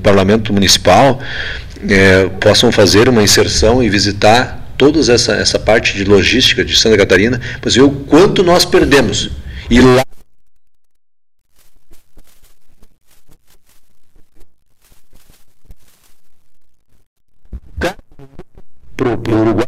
[0.00, 1.20] parlamento municipal
[1.88, 6.96] é, possam fazer uma inserção e visitar toda essa, essa parte de logística de Santa
[6.96, 9.30] Catarina, para ver o quanto nós perdemos.
[9.68, 10.02] E lá
[18.96, 19.66] para o Uruguai.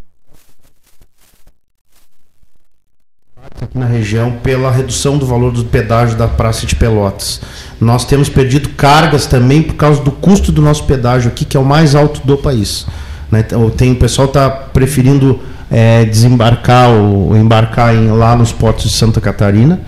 [3.73, 7.40] aqui na região pela redução do valor do pedágio da Praça de Pelotas.
[7.80, 11.60] Nós temos perdido cargas também por causa do custo do nosso pedágio aqui, que é
[11.60, 12.86] o mais alto do país.
[13.30, 13.40] Né?
[13.40, 15.40] Então, tem, o pessoal está preferindo
[15.70, 19.80] é, desembarcar ou embarcar em, lá nos portos de Santa Catarina,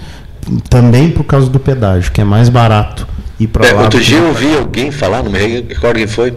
[0.70, 3.06] também por causa do pedágio, que é mais barato
[3.38, 3.82] ir para É, lá.
[3.82, 4.38] outro dia eu cá.
[4.40, 6.34] vi alguém falar, não me recordo quem foi,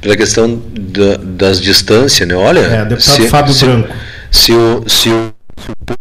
[0.00, 2.34] pela questão da- das distâncias, né?
[2.34, 3.88] Olha, É, deputado Fábio se, Branco.
[4.30, 5.98] se o, se o, se o povo-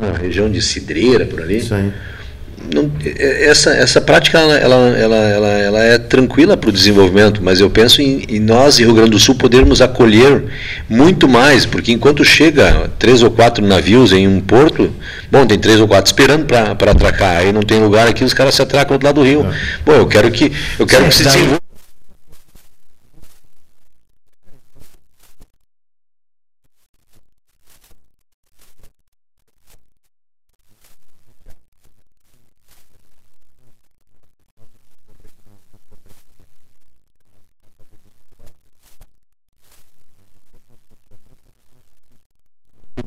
[0.00, 1.60] na região de Cidreira, por ali,
[2.72, 5.16] não- é- essa, essa prática ela, ela, ela,
[5.48, 9.10] ela, é tranquila para o desenvolvimento, mas eu penso em, em nós, em Rio Grande
[9.10, 10.44] do Sul, podermos acolher
[10.88, 14.90] muito mais, porque enquanto chega três ou quatro navios em um porto,
[15.30, 18.54] bom, tem três ou quatro esperando para atracar, aí não tem lugar aqui, os caras
[18.54, 19.46] se atracam do outro lado do rio.
[19.84, 21.63] Bom, eu quero que, eu quero Sim, que se desenvolva.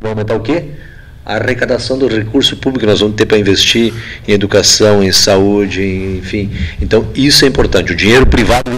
[0.08, 0.64] Vai aumentar o quê?
[1.26, 3.94] A arrecadação do recurso público que nós vamos ter para investir
[4.26, 5.84] em educação, em saúde,
[6.18, 6.50] enfim.
[6.82, 7.92] Então, isso é importante.
[7.92, 8.72] O dinheiro privado.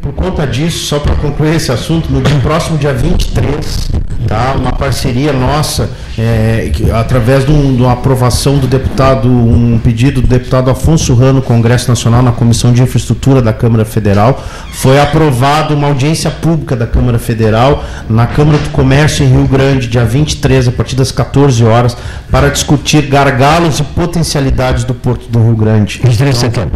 [0.00, 3.90] Por conta disso, só para concluir esse assunto, no dia- próximo dia 23,
[4.26, 9.78] tá, uma parceria nossa, é, que- através de, um- de uma aprovação do deputado, um
[9.78, 14.42] pedido do deputado Afonso Rano, no Congresso Nacional, na Comissão de Infraestrutura da Câmara Federal,
[14.72, 19.86] foi aprovado uma audiência pública da Câmara Federal na Câmara do Comércio em Rio Grande,
[19.86, 21.94] dia 23, a partir das 14 horas,
[22.30, 26.00] para discutir gargalos e potencialidades do Porto do Rio Grande.
[26.02, 26.70] Então,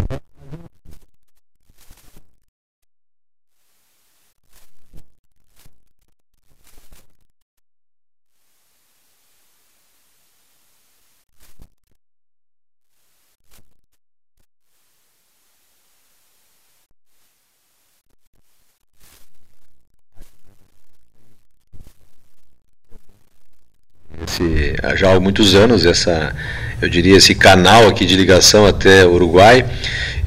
[24.25, 26.33] esse já há muitos anos essa
[26.81, 29.65] eu diria esse canal aqui de ligação até Uruguai.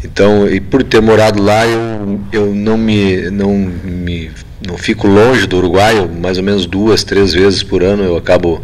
[0.03, 4.31] Então, e por ter morado lá, eu, eu não me não me
[4.66, 8.62] não fico longe do Uruguai, mais ou menos duas, três vezes por ano eu acabo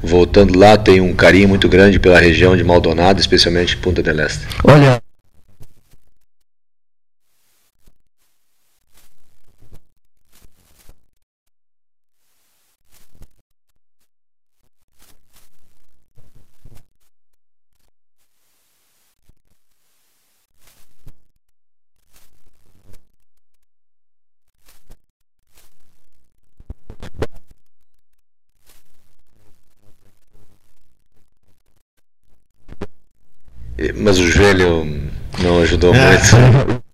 [0.00, 4.40] voltando lá, tenho um carinho muito grande pela região de Maldonado, especialmente Punta del Este.
[4.64, 5.01] Olha,
[33.96, 34.84] Mas o joelho
[35.42, 36.82] não ajudou muito.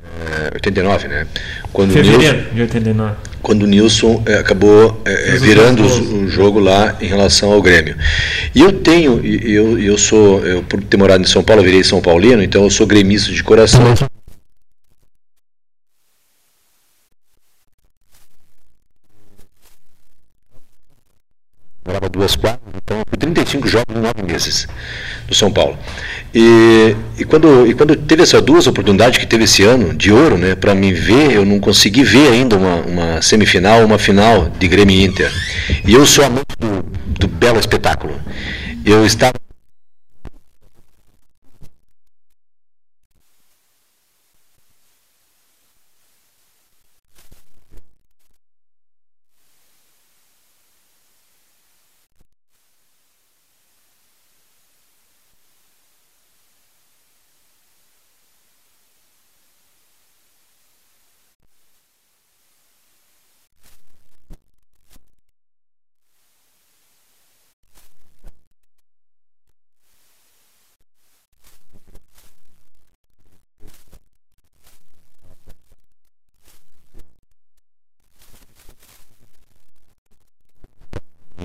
[0.00, 1.26] É, 89, né?
[1.72, 3.16] Quando o Nilson, Fevereiro de 89.
[3.42, 5.02] quando o Nilson eh, acabou
[5.34, 5.98] os virando gols.
[5.98, 7.96] o jogo lá em relação ao Grêmio.
[8.54, 11.84] E eu tenho, eu, eu sou, eu, por ter morado em São Paulo, eu virei
[11.84, 13.94] São Paulino, então eu sou gremista de coração.
[21.86, 24.68] Morava duas quadras, então eu fui 35 jogos em nove meses
[25.28, 25.78] do São Paulo.
[26.34, 30.38] E, e, quando, e quando teve essas duas oportunidades que teve esse ano, de ouro,
[30.38, 34.66] né, para me ver, eu não consegui ver ainda uma, uma semifinal, uma final de
[34.66, 35.30] Grêmio Inter.
[35.86, 36.82] E eu sou amante do,
[37.20, 38.14] do belo espetáculo.
[38.84, 39.34] Eu estava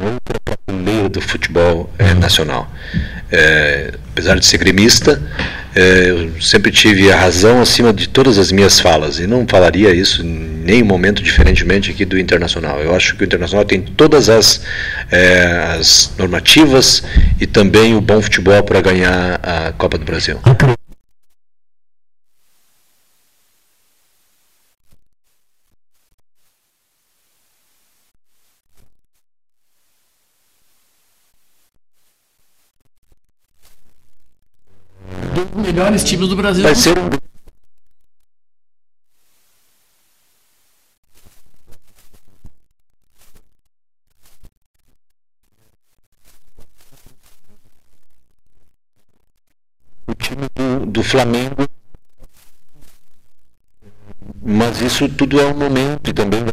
[0.01, 2.67] outra prateleira do futebol eh, nacional.
[3.31, 5.21] Eh, apesar de ser gremista,
[5.75, 9.93] eh, eu sempre tive a razão acima de todas as minhas falas e não falaria
[9.93, 12.79] isso em nenhum momento diferentemente aqui do Internacional.
[12.79, 14.61] Eu acho que o Internacional tem todas as,
[15.11, 17.03] eh, as normativas
[17.39, 20.39] e também o bom futebol para ganhar a Copa do Brasil.
[35.55, 36.63] Melhores times do Brasil.
[36.63, 37.09] Vai ser um
[50.07, 51.67] o time do, do Flamengo.
[54.41, 56.43] Mas isso tudo é um momento e também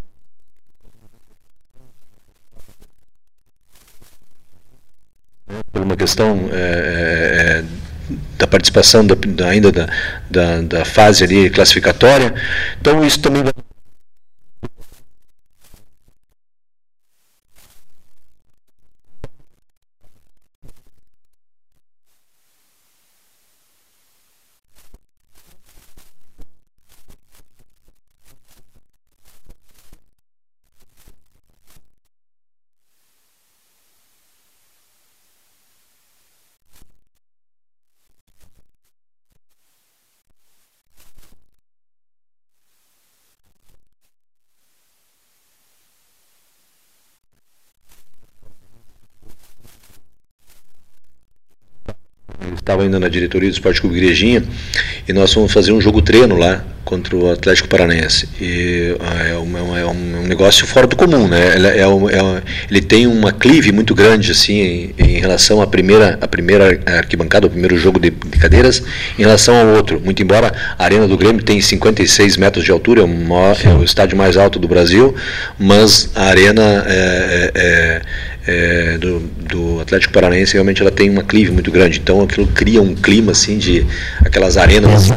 [5.73, 7.00] por uma questão é,
[8.51, 9.87] participação da, da- ainda da,
[10.31, 12.35] da, da fase ali classificatória.
[12.81, 13.53] Então isso também vai
[52.41, 54.43] Eu estava ainda na diretoria do Esporte Clube Igrejinha
[55.09, 58.29] e nós fomos fazer um jogo treino lá contra o Atlético Paranaense.
[58.41, 61.55] E ah, é um, é um negócio fora do comum, né?
[61.55, 65.69] Ele, é um, é ele tem uma clive muito grande assim em, em, relação à
[65.69, 68.83] primeira, à primeira arquibancada, o primeiro jogo de, de, cadeiras,
[69.17, 70.01] em relação ao outro.
[70.05, 73.73] Muito embora a Arena do Grêmio tem 56 metros de altura, é o, maior, é
[73.73, 75.15] o estádio mais alto do Brasil,
[75.57, 78.03] mas a Arena é, é,
[78.49, 82.01] é, do, do, Atlético Paranaense realmente ela tem uma clive muito grande.
[82.01, 83.87] Então aquilo cria um clima assim de
[84.25, 85.13] aquelas arenas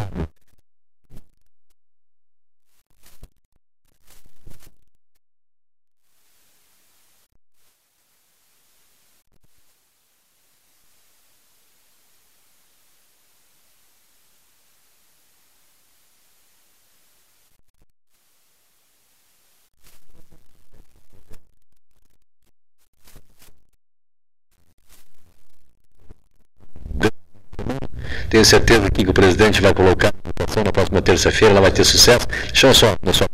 [28.34, 31.84] Tenho certeza que o presidente vai colocar a votação na próxima terça-feira, ela vai ter
[31.84, 32.26] sucesso.
[32.48, 33.24] Deixa eu só, só.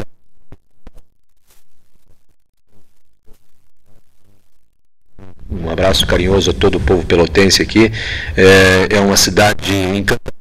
[5.50, 7.90] Um abraço carinhoso a todo o povo pelotense aqui.
[8.36, 10.38] É, é uma cidade encantadora.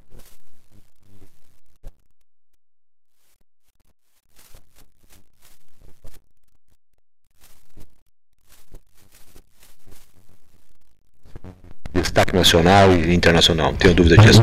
[11.93, 14.41] destaque nacional e internacional, não tenho dúvida disso.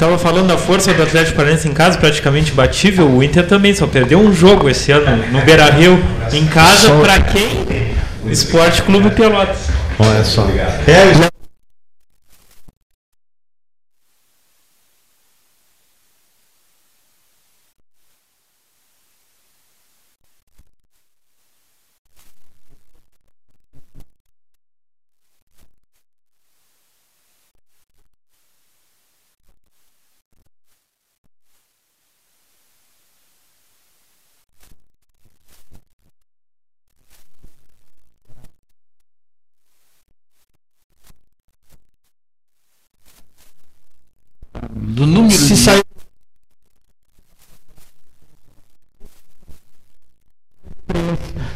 [0.00, 3.10] Estava falando da força do Atlético Paranaense em casa, praticamente batível.
[3.10, 6.00] O Inter também só perdeu um jogo esse ano no Beira Rio
[6.32, 6.92] em casa.
[7.00, 7.66] Para quem?
[8.26, 9.66] Esporte Clube Pelotas.
[9.98, 10.46] Olha só.
[10.86, 11.28] É,
[45.06, 45.56] número se de...
[45.56, 45.82] sair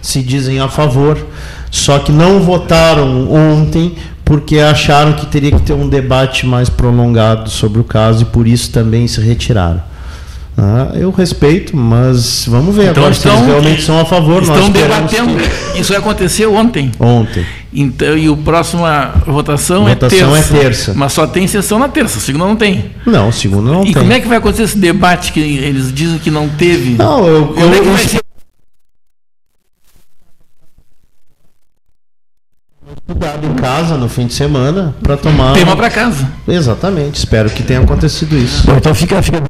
[0.03, 1.17] se dizem a favor,
[1.71, 3.95] só que não votaram ontem
[4.25, 8.49] porque acharam que teria que ter um debate mais prolongado sobre o caso e por
[8.49, 9.83] isso também se retiraram.
[10.57, 14.41] Ah, eu respeito, mas vamos ver então, agora estão, se eles realmente são a favor.
[14.41, 15.37] Estão debatendo.
[15.37, 15.81] Que...
[15.81, 16.93] Isso aconteceu ontem.
[16.99, 17.45] Ontem.
[17.73, 20.57] Então, e a próxima votação, é votação é, terça.
[20.57, 20.95] é terça.
[20.95, 22.93] Mas só tem sessão na terça, segunda não tem.
[23.05, 23.93] Não, segunda não e tem.
[23.93, 26.91] E como é que vai acontecer esse debate que eles dizem que não teve?
[26.91, 27.55] Não, eu.
[27.59, 28.25] Eu, é eu, vai ser?
[33.07, 35.55] estudado em casa no fim de semana para tomar.
[35.55, 36.31] Tema para casa.
[36.47, 37.17] Exatamente.
[37.17, 38.67] Espero que tenha acontecido isso.
[38.67, 39.43] Bom, então fica, fica